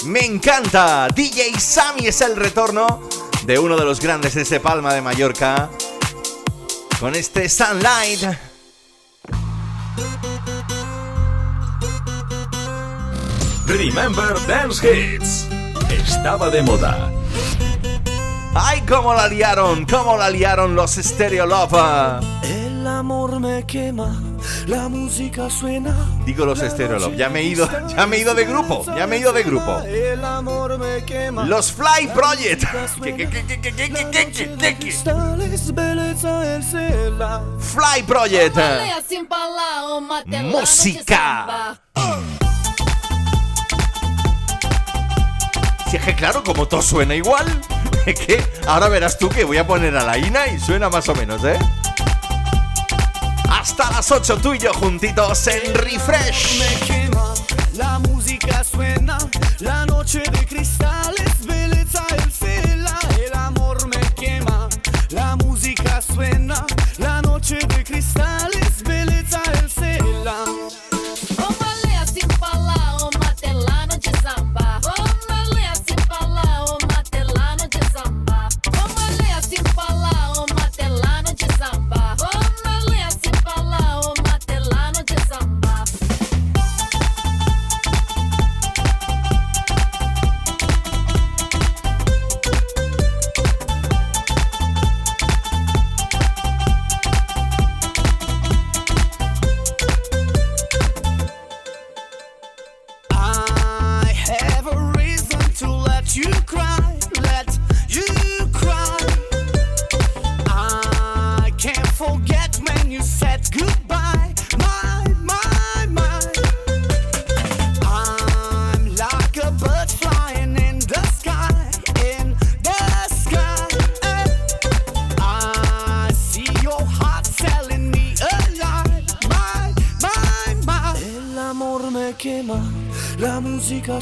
Me 0.05 0.25
encanta. 0.25 1.09
DJ 1.13 1.59
Sammy 1.59 2.07
es 2.07 2.21
el 2.21 2.37
retorno 2.37 3.01
de 3.45 3.59
uno 3.59 3.75
de 3.75 3.83
los 3.83 3.99
grandes 3.99 4.35
de 4.35 4.43
ese 4.43 4.61
Palma 4.61 4.93
de 4.93 5.01
Mallorca 5.01 5.69
con 6.99 7.13
este 7.15 7.49
Sunlight. 7.49 8.23
Remember 13.67 14.35
Dance 14.47 14.87
Hits. 14.87 15.50
Estaba 15.91 16.49
de 16.49 16.61
moda. 16.63 17.11
¡Ay, 18.53 18.81
cómo 18.87 19.13
la 19.13 19.27
liaron! 19.27 19.85
¡Cómo 19.85 20.17
la 20.17 20.29
liaron 20.29 20.75
los 20.75 20.91
Stereo 20.91 21.45
Love! 21.45 22.21
El 22.43 22.85
amor 22.87 23.39
me 23.39 23.65
quema, 23.65 24.21
la 24.67 24.89
música 24.89 25.49
suena. 25.49 25.95
Digo 26.25 26.45
los 26.45 26.59
Stereo 26.59 26.99
Love, 26.99 27.15
ya 27.15 27.29
me 27.29 27.41
he 27.41 27.43
ido, 27.43 27.69
ya 27.87 28.07
me 28.07 28.17
he 28.17 28.19
ido 28.21 28.33
de 28.33 28.45
grupo, 28.45 28.85
ya 28.95 29.07
me 29.07 29.17
he 29.17 29.19
ido 29.19 29.31
de 29.33 29.43
grupo. 29.43 29.79
El 29.81 30.23
amor 30.25 30.77
me 30.77 31.03
quema. 31.05 31.45
Los 31.45 31.71
Fly 31.71 32.07
Project. 32.13 32.65
¿Qué, 33.01 33.15
qué, 33.15 33.29
qué, 33.29 33.61
Si 45.91 45.97
es 45.97 46.03
que 46.03 46.15
claro, 46.15 46.41
como 46.41 46.69
todo 46.69 46.81
suena 46.81 47.15
igual, 47.15 47.45
es 48.05 48.17
que 48.17 48.41
ahora 48.65 48.87
verás 48.87 49.17
tú 49.17 49.27
que 49.27 49.43
voy 49.43 49.57
a 49.57 49.67
poner 49.67 49.97
a 49.97 50.05
la 50.05 50.17
Ina 50.17 50.47
y 50.47 50.57
suena 50.57 50.89
más 50.89 51.09
o 51.09 51.15
menos, 51.15 51.43
¿eh? 51.43 51.59
Hasta 53.49 53.91
las 53.91 54.09
8 54.09 54.37
tú 54.37 54.53
y 54.53 54.57
yo 54.57 54.73
juntitos 54.73 55.47
en 55.47 55.75
Refresh. 55.75 56.59
Me 56.59 56.85
quema, 56.87 57.33
la 57.75 57.99
música 57.99 58.63
suena, 58.63 59.17
la 59.59 59.85
noche 59.85 60.23
de 60.31 60.45
cristales, 60.45 61.40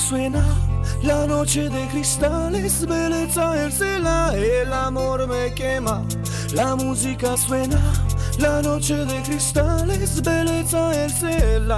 suena, 0.09 0.43
la 1.03 1.27
noche 1.27 1.69
de 1.69 1.87
cristales, 1.89 2.83
belleza 2.87 3.63
el 3.63 3.71
cela. 3.71 4.33
El 4.35 4.73
amor 4.73 5.27
me 5.27 5.53
quema, 5.53 6.03
la 6.53 6.75
música 6.75 7.37
suena, 7.37 7.79
la 8.39 8.59
noche 8.63 9.05
de 9.05 9.21
cristales, 9.21 10.21
belleza 10.23 10.91
el 10.95 11.71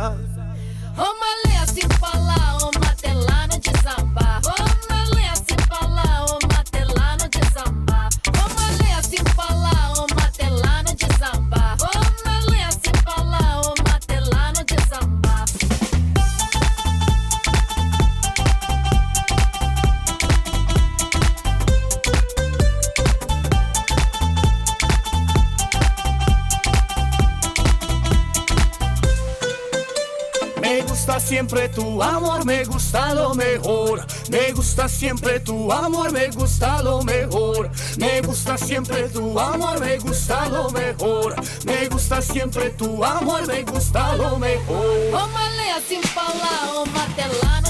tu 31.72 32.02
amor, 32.02 32.46
me 32.46 32.64
gusta 32.66 33.14
lo 33.14 33.34
mejor. 33.34 34.06
Me 34.30 34.52
gusta 34.52 34.88
siempre 34.88 35.40
tu 35.40 35.72
amor, 35.72 36.12
me 36.12 36.30
gusta 36.30 36.82
lo 36.82 37.02
mejor. 37.02 37.70
Me 37.98 38.22
gusta 38.22 38.58
siempre 38.58 39.10
tu 39.10 39.40
amor, 39.40 39.80
me 39.80 39.98
gusta 39.98 40.50
lo 40.50 40.70
mejor. 40.70 41.36
Me 41.66 41.88
gusta 41.88 42.22
siempre 42.22 42.70
tu 42.72 43.04
amor, 43.04 43.48
me 43.48 43.64
gusta 43.64 44.16
lo 44.16 44.38
mejor. 44.38 44.86
Oh, 45.14 45.28
balea 45.34 45.80
sin 45.88 46.02
palao, 46.14 46.86
mate 46.88 47.26
la 47.42 47.61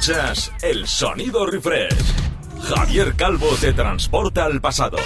Escuchas 0.00 0.50
el 0.62 0.88
sonido 0.88 1.44
refresh. 1.44 1.94
Javier 2.74 3.14
Calvo 3.16 3.48
te 3.60 3.74
transporta 3.74 4.46
al 4.46 4.58
pasado. 4.58 4.96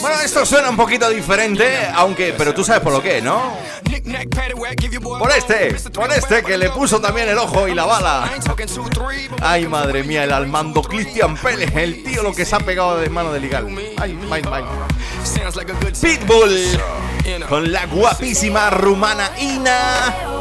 Bueno, 0.00 0.20
esto 0.24 0.46
suena 0.46 0.70
un 0.70 0.76
poquito 0.76 1.10
diferente, 1.10 1.66
aunque, 1.92 2.32
pero 2.38 2.54
tú 2.54 2.62
sabes 2.62 2.80
por 2.80 2.92
lo 2.92 3.02
que, 3.02 3.20
¿no? 3.20 3.58
Por 5.18 5.32
este, 5.32 5.74
por 5.90 6.12
este 6.12 6.44
que 6.44 6.56
le 6.56 6.70
puso 6.70 7.00
también 7.00 7.28
el 7.28 7.38
ojo 7.38 7.66
y 7.66 7.74
la 7.74 7.84
bala. 7.84 8.30
Ay, 9.40 9.66
madre 9.66 10.04
mía, 10.04 10.22
el 10.22 10.32
Almando 10.32 10.80
Cristian 10.82 11.36
Pérez, 11.36 11.74
el 11.74 12.04
tío 12.04 12.22
lo 12.22 12.32
que 12.32 12.44
se 12.44 12.54
ha 12.54 12.60
pegado 12.60 12.98
de 12.98 13.08
mano 13.08 13.32
de 13.32 13.40
ligar. 13.40 13.64
Ay. 13.96 14.16
Pitbull 16.00 16.56
con 17.48 17.72
la 17.72 17.86
guapísima 17.86 18.70
rumana 18.70 19.32
Ina. 19.40 20.31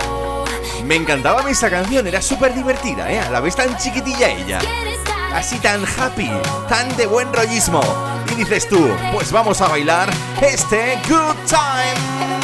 Me 0.92 0.98
encantaba 0.98 1.50
esta 1.50 1.70
canción, 1.70 2.06
era 2.06 2.22
súper 2.22 2.54
divertida, 2.54 3.10
¿eh? 3.10 3.18
A 3.18 3.30
la 3.30 3.40
vez 3.40 3.56
tan 3.56 3.78
chiquitilla 3.78 4.28
ella. 4.28 4.60
Así 5.34 5.58
tan 5.60 5.86
happy, 5.86 6.30
tan 6.68 6.94
de 6.98 7.06
buen 7.06 7.32
rollismo. 7.32 7.82
Y 8.30 8.36
dices 8.36 8.68
tú, 8.68 8.90
pues 9.14 9.32
vamos 9.32 9.62
a 9.62 9.70
bailar 9.70 10.10
este 10.42 11.00
Good 11.08 11.38
Time. 11.48 12.41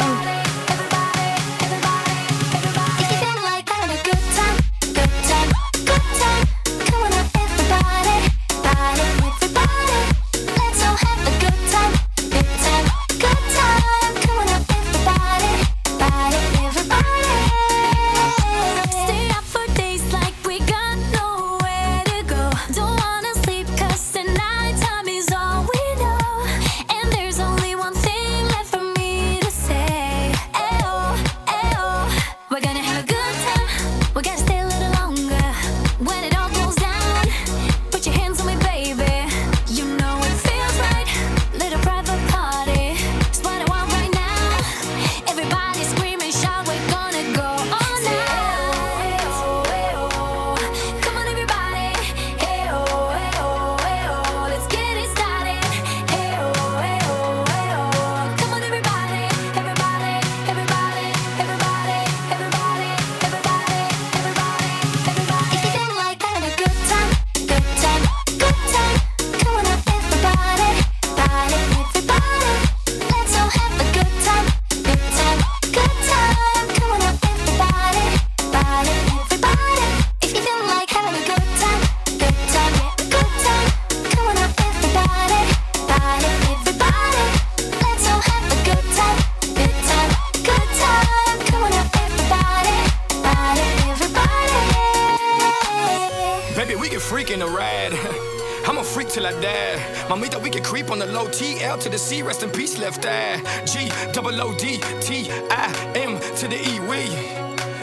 C, 102.08 102.22
rest 102.22 102.42
in 102.42 102.48
peace, 102.48 102.78
left 102.78 103.04
eye. 103.04 103.36
G, 103.66 103.90
double 104.14 104.40
O 104.40 104.54
D, 104.56 104.78
T, 105.02 105.30
I, 105.50 105.92
M 105.94 106.18
to 106.36 106.48
the 106.48 106.56
E. 106.56 106.80
We 106.80 107.04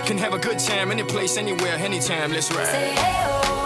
can 0.07 0.17
have 0.17 0.33
a 0.33 0.39
good 0.39 0.57
time, 0.57 0.91
any 0.91 1.03
place, 1.03 1.37
anywhere, 1.37 1.75
anytime. 1.75 2.31
Let's 2.31 2.51
ride. 2.51 2.95
Good 2.95 3.64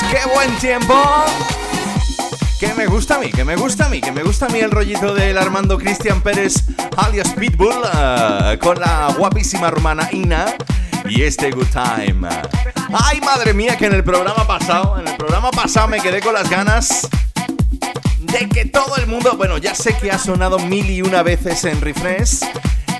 ¡Qué 0.00 0.20
buen 0.34 0.56
tiempo! 0.56 0.94
Que 2.58 2.72
me 2.72 2.86
gusta 2.86 3.16
a 3.16 3.18
mí, 3.18 3.30
que 3.30 3.44
me 3.44 3.56
gusta 3.56 3.86
a 3.86 3.88
mí, 3.90 4.00
que 4.00 4.10
me 4.10 4.22
gusta 4.22 4.46
a 4.46 4.48
mí 4.48 4.60
el 4.60 4.70
rollito 4.70 5.14
del 5.14 5.36
Armando 5.36 5.76
Cristian 5.76 6.22
Pérez 6.22 6.64
alias 6.96 7.28
Pitbull 7.34 7.74
ah, 7.92 8.56
con 8.62 8.80
la 8.80 9.12
guapísima 9.18 9.68
hermana 9.68 10.08
Ina 10.12 10.46
y 11.08 11.22
este 11.22 11.50
Good 11.50 11.66
Time. 11.66 12.26
¡Ay, 12.92 13.20
madre 13.20 13.52
mía! 13.52 13.76
Que 13.76 13.86
en 13.86 13.94
el 13.94 14.02
programa 14.02 14.46
pasado, 14.46 14.98
en 14.98 15.08
el 15.08 15.16
programa 15.16 15.50
pasado 15.50 15.88
me 15.88 16.00
quedé 16.00 16.20
con 16.20 16.32
las 16.32 16.48
ganas 16.48 17.08
de 18.20 18.48
que 18.48 18.64
todo 18.64 18.96
el 18.96 19.06
mundo, 19.06 19.36
bueno, 19.36 19.58
ya 19.58 19.74
sé 19.74 19.94
que 19.98 20.10
ha 20.10 20.18
sonado 20.18 20.58
mil 20.58 20.88
y 20.88 21.02
una 21.02 21.22
veces 21.22 21.64
en 21.64 21.80
Refresh, 21.82 22.40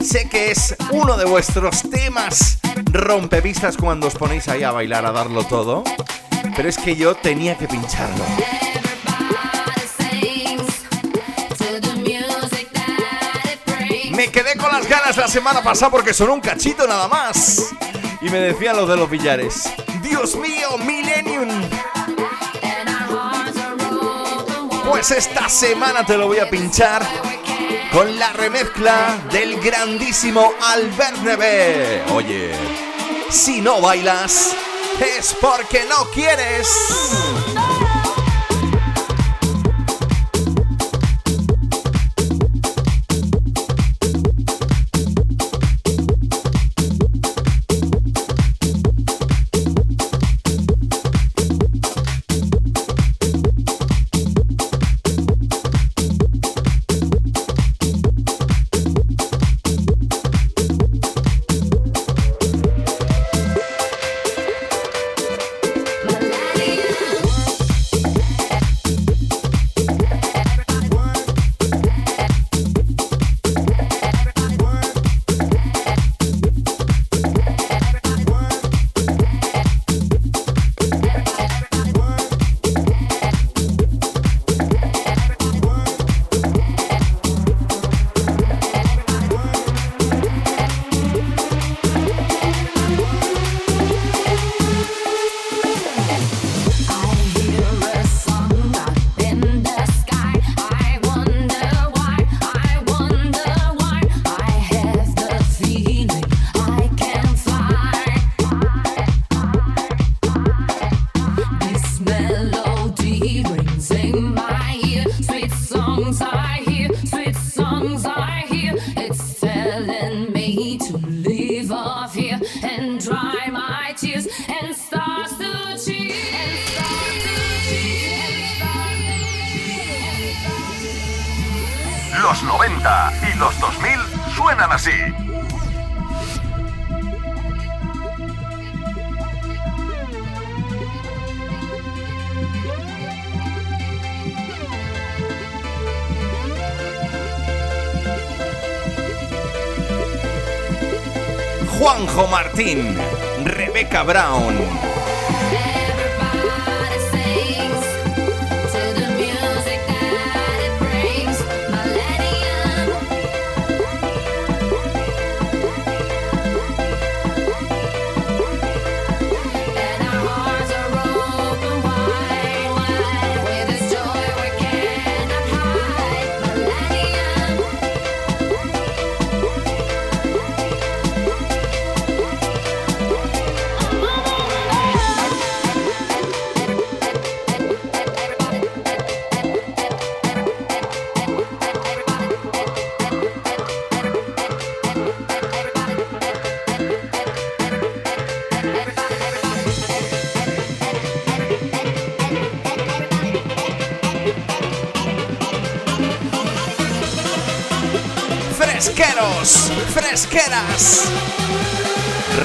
sé 0.02 0.28
que 0.28 0.50
es 0.50 0.76
uno 0.90 1.16
de 1.16 1.24
vuestros 1.24 1.88
temas 1.88 2.58
rompevistas 2.92 3.76
cuando 3.76 4.08
os 4.08 4.14
ponéis 4.14 4.48
ahí 4.48 4.62
a 4.62 4.72
bailar, 4.72 5.06
a 5.06 5.12
darlo 5.12 5.44
todo, 5.44 5.84
pero 6.54 6.68
es 6.68 6.78
que 6.78 6.96
yo 6.96 7.14
tenía 7.14 7.56
que 7.56 7.66
pincharlo. 7.66 8.24
Me 14.10 14.30
quedé 14.30 14.56
con 14.56 14.70
las 14.70 14.86
ganas 14.88 15.16
la 15.16 15.26
semana 15.26 15.62
pasada 15.62 15.90
porque 15.90 16.12
sonó 16.12 16.34
un 16.34 16.40
cachito 16.40 16.86
nada 16.86 17.08
más. 17.08 17.72
Y 18.20 18.30
me 18.30 18.38
decían 18.38 18.76
los 18.76 18.88
de 18.88 18.96
los 18.96 19.10
billares, 19.10 19.64
Dios 20.02 20.36
mío, 20.36 20.78
Millennium. 20.78 21.48
Pues 24.88 25.10
esta 25.10 25.48
semana 25.48 26.04
te 26.06 26.16
lo 26.16 26.28
voy 26.28 26.38
a 26.38 26.48
pinchar 26.48 27.02
con 27.92 28.18
la 28.18 28.32
remezcla 28.32 29.18
del 29.32 29.60
grandísimo 29.60 30.52
Albert 30.62 31.16
Neve. 31.18 32.04
Oye, 32.12 32.52
si 33.28 33.60
no 33.60 33.80
bailas, 33.80 34.54
es 35.00 35.34
porque 35.40 35.84
no 35.88 36.10
quieres. 36.10 36.68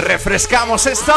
¿Refrescamos 0.03 0.85
esto? 0.87 1.13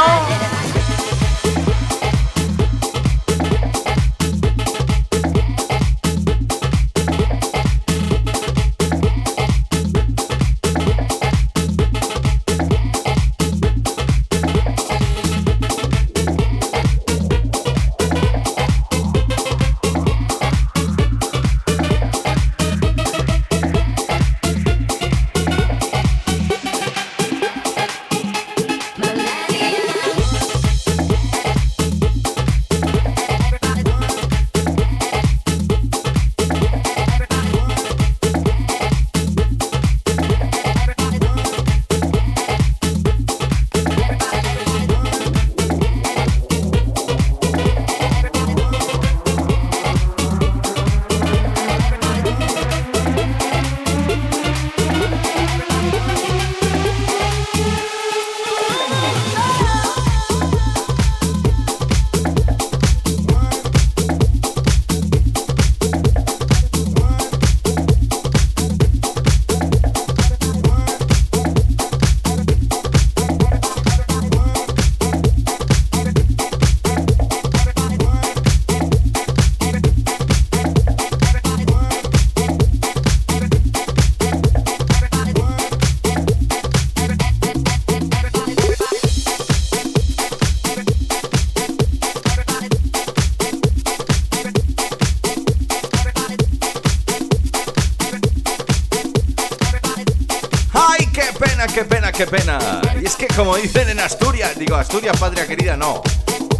Como 103.51 103.63
dicen 103.63 103.89
en 103.89 103.99
Asturias, 103.99 104.57
digo, 104.57 104.77
Asturias, 104.77 105.19
patria 105.19 105.45
querida, 105.45 105.77
no. 105.77 106.03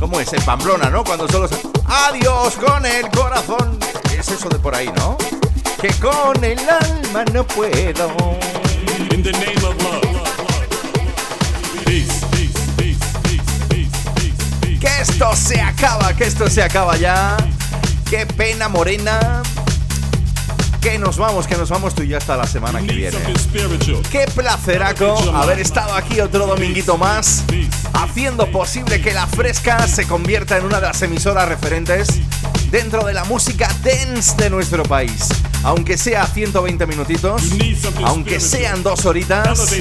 ¿Cómo 0.01 0.19
es? 0.19 0.33
En 0.33 0.43
Pamplona, 0.43 0.91
¿no? 0.91 1.05
Cuando 1.05 1.29
solo 1.29 1.47
se... 1.47 1.55
Adiós 1.85 2.55
con 2.55 2.85
el 2.85 3.09
corazón. 3.11 3.79
Es 4.19 4.29
eso 4.29 4.49
de 4.49 4.59
por 4.59 4.75
ahí, 4.75 4.91
¿no? 4.97 5.17
Que 5.81 5.93
con 6.01 6.43
el 6.43 6.59
alma 6.59 7.25
no 7.33 7.47
puedo. 7.47 8.11
In 9.13 9.23
the 9.23 9.31
name 9.31 9.65
of 9.65 9.81
love. 9.85 10.03
Peace. 11.85 12.27
Que 14.81 15.01
esto 15.01 15.37
se 15.37 15.61
acaba, 15.61 16.13
que 16.15 16.25
esto 16.25 16.51
se 16.51 16.61
acaba 16.61 16.97
ya. 16.97 17.37
Qué 18.11 18.27
pena, 18.27 18.69
Morena. 18.69 19.40
Que 20.81 20.99
nos 20.99 21.19
vamos, 21.19 21.47
que 21.47 21.57
nos 21.57 21.69
vamos 21.69 21.95
tú 21.95 22.03
y 22.03 22.09
yo 22.09 22.17
hasta 22.17 22.37
la 22.37 22.47
semana 22.47 22.81
que 22.81 22.95
viene. 22.95 23.19
Qué 24.11 24.25
placeraco 24.35 25.19
haber 25.35 25.61
estado 25.61 25.95
aquí 25.95 26.21
otro 26.21 26.47
dominguito 26.47 26.97
más, 26.97 27.45
haciendo 27.93 28.51
posible 28.51 29.03
que 29.03 29.13
la 29.13 29.27
fresca 29.27 29.87
se 29.87 30.07
convierta 30.07 30.57
en 30.57 30.65
una 30.65 30.81
de 30.81 30.87
las 30.87 31.03
emisoras 31.03 31.49
referentes 31.49 32.09
dentro 32.71 33.05
de 33.05 33.13
la 33.13 33.25
música 33.25 33.69
dance 33.85 34.35
de 34.37 34.49
nuestro 34.49 34.83
país. 34.85 35.29
Aunque 35.65 35.99
sea 35.99 36.27
120 36.27 36.87
minutitos, 36.87 37.43
aunque 38.05 38.41
sean 38.41 38.83
dos 38.83 39.05
horitas, 39.05 39.77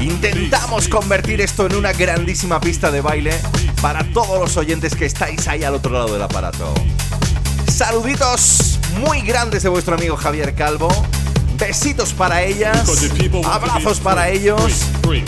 intentamos 0.00 0.88
convertir 0.88 1.42
esto 1.42 1.66
en 1.66 1.76
una 1.76 1.92
grandísima 1.92 2.58
pista 2.58 2.90
de 2.90 3.02
baile 3.02 3.34
para 3.82 4.02
todos 4.12 4.40
los 4.40 4.56
oyentes 4.56 4.96
que 4.96 5.04
estáis 5.04 5.46
ahí 5.46 5.62
al 5.62 5.74
otro 5.74 5.92
lado 5.92 6.14
del 6.14 6.22
aparato. 6.22 6.72
Saluditos 7.68 8.73
muy 9.00 9.20
grandes 9.20 9.62
de 9.62 9.68
vuestro 9.68 9.94
amigo 9.94 10.16
Javier 10.16 10.54
Calvo. 10.54 10.88
Besitos 11.58 12.12
para 12.12 12.42
ellas, 12.42 12.84
abrazos 13.44 14.00
para 14.00 14.28
ellos. 14.28 14.86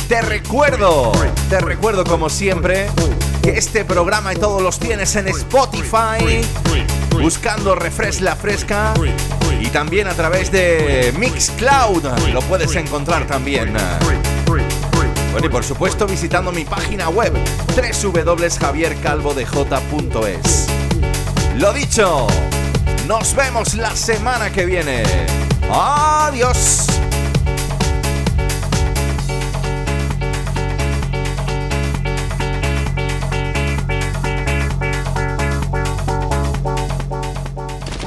Te 0.09 0.23
recuerdo, 0.23 1.13
te 1.49 1.61
recuerdo 1.61 2.03
como 2.05 2.29
siempre 2.29 2.89
que 3.43 3.51
este 3.51 3.85
programa 3.85 4.33
y 4.33 4.37
todos 4.37 4.61
los 4.61 4.81
tienes 4.81 5.15
en 5.15 5.29
Spotify, 5.29 6.41
buscando 7.13 7.77
Refresh 7.77 8.21
la 8.21 8.35
Fresca. 8.35 8.93
Y 9.61 9.69
también 9.69 10.09
a 10.09 10.15
través 10.15 10.51
de 10.51 11.15
Mixcloud. 11.19 12.05
Lo 12.33 12.41
puedes 12.43 12.75
encontrar 12.75 13.27
también. 13.27 13.75
Bueno, 14.47 15.47
y 15.47 15.51
por 15.51 15.65
supuesto 15.65 16.07
visitando 16.07 16.51
mi 16.51 16.65
página 16.65 17.09
web 17.09 17.33
www.javiercalvodej.es. 17.77 20.67
Lo 21.57 21.73
dicho, 21.73 22.27
nos 23.07 23.35
vemos 23.35 23.74
la 23.74 23.95
semana 23.95 24.51
que 24.51 24.66
viene. 24.66 25.03
Adiós. 25.70 26.87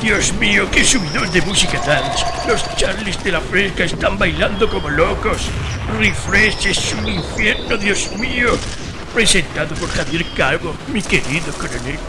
Dios 0.02 0.34
mío, 0.34 0.68
qué 0.72 0.84
subidón 0.84 1.32
de 1.32 1.42
música 1.44 1.80
dance. 1.86 2.26
Los 2.48 2.64
Charlies 2.76 3.24
de 3.24 3.32
la 3.32 3.42
Fresca 3.42 3.84
están 3.84 4.18
bailando 4.18 4.70
como 4.70 4.90
locos. 4.90 5.50
Refresh 5.98 6.68
es 6.68 6.94
un 6.94 7.08
infierno, 7.08 7.78
Dios 7.78 8.12
mío. 8.18 8.50
Presentado 9.14 9.76
por 9.76 9.90
Javier 9.90 10.26
Calvo, 10.36 10.74
mi 10.92 11.02
querido 11.02 11.54
coronel. 11.54 12.00